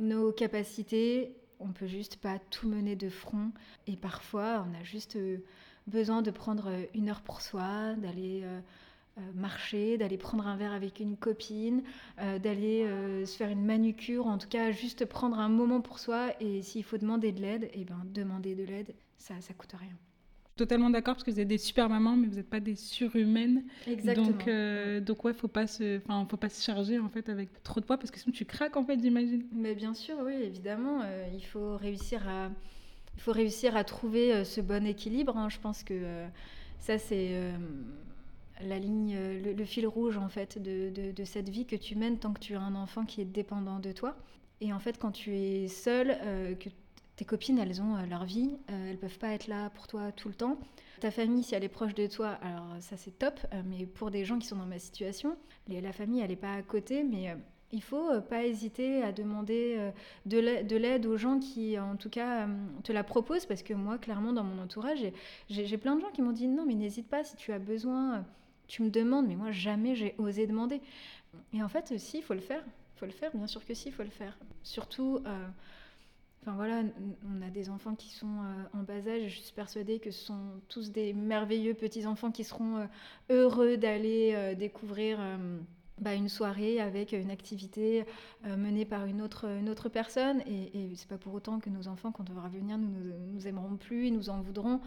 nos 0.00 0.32
capacités, 0.32 1.34
on 1.60 1.72
peut 1.72 1.86
juste 1.86 2.16
pas 2.16 2.38
tout 2.50 2.68
mener 2.68 2.96
de 2.96 3.08
front. 3.08 3.52
Et 3.86 3.96
parfois, 3.96 4.66
on 4.68 4.80
a 4.80 4.82
juste 4.82 5.16
euh, 5.16 5.38
besoin 5.86 6.22
de 6.22 6.30
prendre 6.30 6.68
euh, 6.68 6.84
une 6.94 7.08
heure 7.08 7.22
pour 7.22 7.40
soi, 7.40 7.94
d'aller 7.94 8.42
euh, 8.44 8.60
marcher, 9.34 9.96
d'aller 9.98 10.18
prendre 10.18 10.46
un 10.46 10.56
verre 10.56 10.72
avec 10.72 11.00
une 11.00 11.16
copine, 11.16 11.82
d'aller 12.18 12.86
se 13.24 13.36
faire 13.36 13.50
une 13.50 13.64
manucure, 13.64 14.26
en 14.26 14.38
tout 14.38 14.48
cas 14.48 14.72
juste 14.72 15.04
prendre 15.06 15.38
un 15.38 15.48
moment 15.48 15.80
pour 15.80 15.98
soi. 15.98 16.30
Et 16.40 16.62
s'il 16.62 16.84
faut 16.84 16.98
demander 16.98 17.32
de 17.32 17.40
l'aide, 17.40 17.64
et 17.64 17.80
eh 17.80 17.84
ben 17.84 18.02
demander 18.12 18.54
de 18.54 18.64
l'aide, 18.64 18.94
ça, 19.18 19.34
ça 19.40 19.54
coûte 19.54 19.74
rien 19.78 19.96
totalement 20.56 20.90
d'accord 20.90 21.14
parce 21.14 21.24
que 21.24 21.30
vous 21.30 21.40
êtes 21.40 21.48
des 21.48 21.58
super 21.58 21.88
mamans, 21.88 22.16
mais 22.16 22.28
vous 22.28 22.36
n'êtes 22.36 22.48
pas 22.48 22.60
des 22.60 22.76
surhumaines. 22.76 23.64
Exactement. 23.86 24.28
Donc, 24.28 24.48
euh, 24.48 25.00
donc 25.00 25.24
ouais, 25.24 25.32
faut 25.32 25.48
pas 25.48 25.66
se, 25.66 25.98
enfin, 25.98 26.26
faut 26.30 26.36
pas 26.36 26.48
se 26.48 26.62
charger 26.62 26.98
en 26.98 27.08
fait 27.08 27.28
avec 27.28 27.62
trop 27.62 27.80
de 27.80 27.84
poids 27.84 27.98
parce 27.98 28.10
que 28.10 28.18
sinon 28.18 28.32
tu 28.32 28.44
craques 28.44 28.76
en 28.76 28.84
fait, 28.84 28.98
j'imagine. 29.00 29.44
Mais 29.52 29.74
bien 29.74 29.94
sûr, 29.94 30.16
oui, 30.24 30.34
évidemment, 30.34 31.00
euh, 31.02 31.26
il 31.32 31.44
faut 31.44 31.76
réussir 31.76 32.26
à, 32.28 32.50
il 33.16 33.20
faut 33.20 33.32
réussir 33.32 33.76
à 33.76 33.84
trouver 33.84 34.32
euh, 34.32 34.44
ce 34.44 34.60
bon 34.60 34.86
équilibre. 34.86 35.36
Hein. 35.36 35.48
Je 35.48 35.58
pense 35.58 35.82
que 35.82 36.24
ça 36.78 36.98
c'est 36.98 37.52
la 38.60 38.78
ligne, 38.78 39.16
le, 39.16 39.64
fil 39.64 39.86
rouge 39.86 40.16
en 40.16 40.28
fait 40.28 40.62
de, 40.62 40.90
de, 40.90 41.24
cette 41.24 41.48
vie 41.48 41.66
que 41.66 41.76
tu 41.76 41.96
mènes 41.96 42.18
tant 42.18 42.32
que 42.32 42.40
tu 42.40 42.54
as 42.54 42.60
un 42.60 42.74
enfant 42.74 43.04
qui 43.04 43.20
est 43.20 43.26
dépendant 43.26 43.78
de 43.78 43.92
toi. 43.92 44.16
Et 44.60 44.72
en 44.72 44.78
fait, 44.78 44.98
quand 44.98 45.10
tu 45.10 45.34
es 45.36 45.68
seule, 45.68 46.16
que 46.58 46.68
tes 47.16 47.24
copines, 47.24 47.58
elles 47.58 47.80
ont 47.80 47.96
euh, 47.96 48.06
leur 48.06 48.24
vie, 48.24 48.56
euh, 48.70 48.90
elles 48.90 48.98
peuvent 48.98 49.18
pas 49.18 49.28
être 49.28 49.46
là 49.46 49.70
pour 49.70 49.86
toi 49.86 50.12
tout 50.12 50.28
le 50.28 50.34
temps. 50.34 50.58
Ta 51.00 51.10
famille, 51.10 51.42
si 51.42 51.54
elle 51.54 51.64
est 51.64 51.68
proche 51.68 51.94
de 51.94 52.06
toi, 52.06 52.30
alors 52.42 52.66
ça 52.80 52.96
c'est 52.96 53.18
top, 53.18 53.38
euh, 53.52 53.62
mais 53.64 53.86
pour 53.86 54.10
des 54.10 54.24
gens 54.24 54.38
qui 54.38 54.46
sont 54.46 54.56
dans 54.56 54.66
ma 54.66 54.78
situation, 54.78 55.36
la 55.68 55.92
famille, 55.92 56.20
elle 56.20 56.30
n'est 56.30 56.36
pas 56.36 56.54
à 56.54 56.62
côté, 56.62 57.04
mais 57.04 57.34
il 57.72 57.82
faut 57.82 58.20
pas 58.28 58.44
hésiter 58.44 59.02
à 59.02 59.12
demander 59.12 59.90
de 60.26 60.76
l'aide 60.76 61.06
aux 61.06 61.16
gens 61.16 61.38
qui, 61.38 61.78
en 61.78 61.96
tout 61.96 62.10
cas, 62.10 62.46
te 62.82 62.92
la 62.92 63.02
proposent, 63.02 63.46
parce 63.46 63.62
que 63.62 63.72
moi, 63.72 63.96
clairement, 63.96 64.32
dans 64.34 64.44
mon 64.44 64.62
entourage, 64.62 64.98
j'ai 65.48 65.78
plein 65.78 65.96
de 65.96 66.02
gens 66.02 66.10
qui 66.10 66.20
m'ont 66.20 66.32
dit 66.32 66.46
non, 66.48 66.66
mais 66.66 66.74
n'hésite 66.74 67.08
pas, 67.08 67.24
si 67.24 67.34
tu 67.36 67.50
as 67.52 67.58
besoin, 67.58 68.26
tu 68.66 68.82
me 68.82 68.90
demandes, 68.90 69.26
mais 69.26 69.36
moi, 69.36 69.50
jamais 69.50 69.94
j'ai 69.94 70.14
osé 70.18 70.46
demander. 70.46 70.80
Et 71.52 71.62
en 71.62 71.68
fait, 71.68 71.98
si, 71.98 72.18
il 72.18 72.22
faut 72.22 72.34
le 72.34 72.40
faire. 72.40 72.62
Il 72.96 72.98
faut 72.98 73.06
le 73.06 73.12
faire, 73.12 73.30
bien 73.34 73.46
sûr 73.46 73.64
que 73.64 73.74
si, 73.74 73.88
il 73.88 73.92
faut 73.92 74.04
le 74.04 74.10
faire. 74.10 74.36
Surtout 74.62 75.20
Enfin 76.46 76.56
voilà, 76.56 76.82
on 77.34 77.40
a 77.40 77.48
des 77.48 77.70
enfants 77.70 77.94
qui 77.94 78.10
sont 78.10 78.26
euh, 78.26 78.78
en 78.78 78.82
bas 78.82 79.08
âge. 79.08 79.28
Je 79.28 79.40
suis 79.40 79.54
persuadée 79.54 79.98
que 79.98 80.10
ce 80.10 80.26
sont 80.26 80.60
tous 80.68 80.92
des 80.92 81.14
merveilleux 81.14 81.72
petits 81.72 82.06
enfants 82.06 82.30
qui 82.30 82.44
seront 82.44 82.76
euh, 82.76 82.86
heureux 83.30 83.78
d'aller 83.78 84.32
euh, 84.34 84.54
découvrir. 84.54 85.18
Bah, 86.00 86.12
une 86.14 86.28
soirée 86.28 86.80
avec 86.80 87.12
une 87.12 87.30
activité 87.30 88.04
menée 88.44 88.84
par 88.84 89.06
une 89.06 89.22
autre, 89.22 89.44
une 89.44 89.68
autre 89.68 89.88
personne. 89.88 90.40
Et, 90.40 90.76
et 90.76 90.96
c'est 90.96 91.06
pas 91.06 91.18
pour 91.18 91.32
autant 91.32 91.60
que 91.60 91.70
nos 91.70 91.86
enfants, 91.86 92.10
quand 92.10 92.28
on 92.30 92.32
va 92.32 92.48
venir, 92.48 92.76
nous, 92.78 92.90
nous, 93.32 93.46
aimeront 93.46 93.76
plus, 93.76 94.08
ils 94.08 94.12
nous 94.12 94.28
en 94.28 94.40
voudront. 94.40 94.80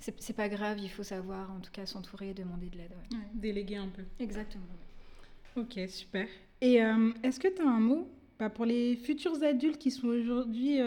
C'est 0.00 0.36
pas 0.36 0.48
grave, 0.48 0.78
il 0.80 0.90
faut 0.90 1.02
savoir 1.02 1.50
en 1.50 1.60
tout 1.60 1.70
cas 1.70 1.86
s'entourer 1.86 2.30
et 2.30 2.34
demander 2.34 2.68
de 2.68 2.76
l'aide. 2.76 2.92
déléguer 3.34 3.76
un 3.76 3.88
peu. 3.88 4.02
Exactement. 4.18 4.64
Ok, 5.56 5.78
super. 5.88 6.26
Et 6.60 6.80
est-ce 7.22 7.40
que 7.40 7.48
tu 7.48 7.62
as 7.62 7.68
un 7.68 7.80
mot 7.80 8.08
bah, 8.38 8.50
pour 8.50 8.64
les 8.64 8.96
futurs 8.96 9.42
adultes 9.42 9.78
qui 9.78 9.90
sont 9.90 10.08
aujourd'hui 10.08 10.78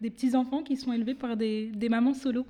des 0.00 0.10
petits-enfants 0.10 0.62
qui 0.62 0.76
sont 0.76 0.92
élevés 0.92 1.14
par 1.14 1.36
des, 1.36 1.66
des 1.68 1.88
mamans 1.88 2.14
solo? 2.14 2.46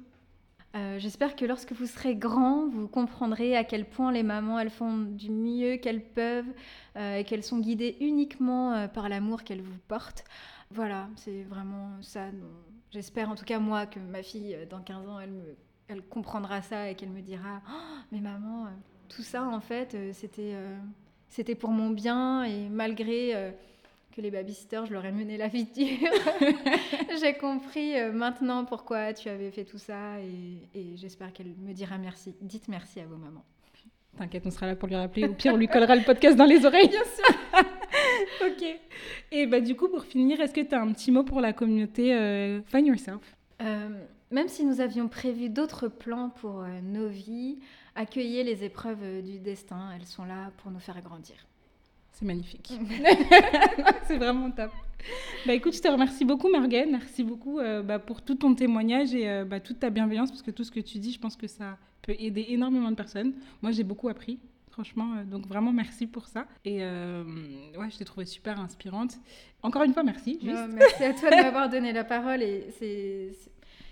Euh, 0.76 1.00
j'espère 1.00 1.34
que 1.34 1.44
lorsque 1.44 1.72
vous 1.72 1.86
serez 1.86 2.14
grand, 2.14 2.68
vous 2.68 2.86
comprendrez 2.86 3.56
à 3.56 3.64
quel 3.64 3.84
point 3.84 4.12
les 4.12 4.22
mamans, 4.22 4.58
elles 4.58 4.70
font 4.70 4.98
du 4.98 5.30
mieux 5.30 5.78
qu'elles 5.78 6.04
peuvent 6.04 6.52
euh, 6.96 7.16
et 7.16 7.24
qu'elles 7.24 7.42
sont 7.42 7.58
guidées 7.58 7.96
uniquement 8.00 8.72
euh, 8.72 8.86
par 8.86 9.08
l'amour 9.08 9.42
qu'elles 9.42 9.62
vous 9.62 9.78
portent. 9.88 10.24
Voilà, 10.70 11.08
c'est 11.16 11.42
vraiment 11.42 11.90
ça. 12.02 12.26
J'espère 12.92 13.30
en 13.30 13.34
tout 13.34 13.44
cas 13.44 13.58
moi 13.58 13.86
que 13.86 13.98
ma 13.98 14.22
fille, 14.22 14.56
dans 14.68 14.80
15 14.80 15.08
ans, 15.08 15.18
elle, 15.18 15.32
me, 15.32 15.56
elle 15.90 16.02
comprendra 16.02 16.62
ça 16.62 16.88
et 16.88 16.94
qu'elle 16.94 17.10
me 17.10 17.20
dira 17.20 17.60
oh, 17.68 17.98
Mais 18.12 18.20
maman, 18.20 18.68
tout 19.08 19.22
ça 19.22 19.44
en 19.44 19.60
fait, 19.60 19.96
c'était 20.12 20.54
c'était 21.28 21.54
pour 21.54 21.70
mon 21.70 21.90
bien 21.90 22.44
et 22.44 22.68
malgré 22.68 23.52
que 24.14 24.20
les 24.20 24.30
babysitters, 24.30 24.86
je 24.86 24.92
leur 24.92 25.04
ai 25.04 25.12
mené 25.12 25.36
la 25.36 25.48
vie 25.48 25.64
dure. 25.64 26.10
J'ai 27.20 27.34
compris 27.34 27.98
euh, 27.98 28.12
maintenant 28.12 28.64
pourquoi 28.64 29.12
tu 29.12 29.28
avais 29.28 29.50
fait 29.50 29.64
tout 29.64 29.78
ça 29.78 30.18
et, 30.20 30.96
j'espère 30.96 31.32
qu'elle 31.32 31.54
me 31.58 31.72
dira 31.72 31.98
merci. 31.98 32.34
Dites 32.40 32.68
merci 32.68 33.00
à 33.00 33.06
vos 33.06 33.16
mamans. 33.16 33.44
T'inquiète, 34.18 34.44
on 34.44 34.50
sera 34.50 34.66
là 34.66 34.74
pour 34.74 34.88
lui 34.88 34.96
rappeler. 34.96 35.28
Au 35.28 35.34
pire, 35.34 35.54
on 35.54 35.56
lui 35.56 35.68
collera 35.68 35.94
le 35.94 36.02
podcast 36.02 36.36
dans 36.36 36.44
les 36.44 36.66
oreilles. 36.66 36.88
Bien 36.88 37.04
sûr. 37.04 37.64
ok. 38.46 38.80
Et 39.30 39.46
bah, 39.46 39.60
du 39.60 39.76
coup, 39.76 39.88
pour 39.88 40.04
finir, 40.04 40.40
est-ce 40.40 40.52
que 40.52 40.60
tu 40.60 40.74
as 40.74 40.80
un 40.80 40.92
petit 40.92 41.12
mot 41.12 41.22
pour 41.22 41.40
la 41.40 41.52
communauté 41.52 42.12
euh, 42.12 42.60
Find 42.62 42.88
Yourself? 42.88 43.36
Euh, 43.62 43.88
Même 44.30 44.48
si 44.48 44.64
nous 44.64 44.80
avions 44.80 45.08
prévu 45.08 45.48
d'autres 45.48 45.88
plans 45.88 46.30
pour 46.30 46.64
nos 46.82 47.08
vies, 47.08 47.58
accueillez 47.96 48.44
les 48.44 48.64
épreuves 48.64 49.22
du 49.22 49.38
destin. 49.40 49.90
Elles 49.94 50.06
sont 50.06 50.24
là 50.24 50.52
pour 50.58 50.70
nous 50.70 50.78
faire 50.78 51.00
grandir. 51.02 51.34
C'est 52.12 52.24
magnifique. 52.24 52.72
c'est 54.06 54.18
vraiment 54.18 54.50
top. 54.50 54.70
Bah 55.46 55.54
écoute, 55.54 55.74
je 55.74 55.80
te 55.80 55.88
remercie 55.88 56.24
beaucoup 56.24 56.50
Morgane, 56.50 56.90
merci 56.90 57.24
beaucoup 57.24 57.58
euh, 57.58 57.82
bah, 57.82 57.98
pour 57.98 58.20
tout 58.20 58.34
ton 58.34 58.54
témoignage 58.54 59.14
et 59.14 59.28
euh, 59.28 59.44
bah, 59.44 59.58
toute 59.60 59.80
ta 59.80 59.88
bienveillance 59.88 60.30
parce 60.30 60.42
que 60.42 60.50
tout 60.50 60.64
ce 60.64 60.70
que 60.70 60.80
tu 60.80 60.98
dis, 60.98 61.12
je 61.12 61.18
pense 61.18 61.36
que 61.36 61.46
ça 61.46 61.78
peut 62.02 62.14
aider 62.18 62.46
énormément 62.48 62.90
de 62.90 62.96
personnes. 62.96 63.32
Moi, 63.62 63.72
j'ai 63.72 63.84
beaucoup 63.84 64.08
appris, 64.08 64.38
franchement, 64.70 65.14
euh, 65.16 65.24
donc 65.24 65.46
vraiment 65.46 65.72
merci 65.72 66.06
pour 66.06 66.26
ça. 66.26 66.46
Et 66.64 66.80
ouais, 66.80 67.90
je 67.90 67.96
t'ai 67.96 68.04
trouvée 68.04 68.26
super 68.26 68.60
inspirante. 68.60 69.16
Encore 69.62 69.82
une 69.84 69.94
fois, 69.94 70.02
merci. 70.02 70.38
merci 70.42 71.04
à 71.04 71.14
toi 71.14 71.30
de 71.30 71.36
m'avoir 71.42 71.68
donné 71.70 71.92
la 71.92 72.04
parole 72.04 72.42
et 72.42 72.66
c'est 72.78 73.32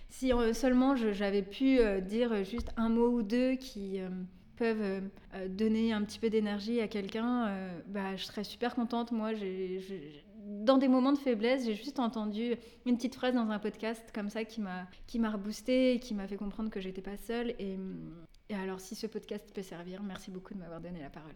si 0.09 0.33
seulement 0.53 0.97
j'avais 0.97 1.43
pu 1.43 1.79
dire 2.03 2.45
juste 2.45 2.71
un 2.77 2.89
mot 2.89 3.09
ou 3.09 3.23
deux 3.23 3.55
qui 3.57 4.01
peuvent 4.59 4.83
euh, 4.83 5.01
euh, 5.35 5.49
donner 5.49 5.93
un 5.93 6.03
petit 6.03 6.19
peu 6.19 6.29
d'énergie 6.29 6.81
à 6.81 6.89
quelqu'un, 6.89 7.47
euh, 7.47 7.81
bah, 7.87 8.17
je 8.17 8.25
serais 8.25 8.45
super 8.45 8.75
contente. 8.75 9.13
Moi, 9.13 9.31
dans 10.45 10.77
des 10.77 10.89
moments 10.89 11.13
de 11.13 11.19
faiblesse, 11.19 11.65
j'ai 11.65 11.75
juste 11.75 11.99
entendu 11.99 12.57
une 12.85 12.97
petite 12.97 13.15
phrase 13.15 13.35
dans 13.35 13.51
un 13.51 13.59
podcast 13.59 14.03
comme 14.13 14.29
ça 14.29 14.45
qui 14.45 14.61
m'a, 14.61 14.87
qui 15.07 15.19
m'a 15.19 15.39
qui 16.01 16.15
m'a 16.15 16.27
fait 16.27 16.37
comprendre 16.37 16.71
que 16.71 16.81
j'étais 16.81 17.03
pas 17.03 17.17
seule. 17.17 17.55
Et 17.59 17.79
alors, 18.55 18.81
si 18.81 18.95
ce 18.95 19.07
podcast 19.07 19.51
peut 19.55 19.63
servir, 19.63 20.03
merci 20.03 20.31
beaucoup 20.31 20.55
de 20.55 20.59
m'avoir 20.59 20.81
donné 20.81 21.01
la 21.01 21.11
parole. 21.11 21.35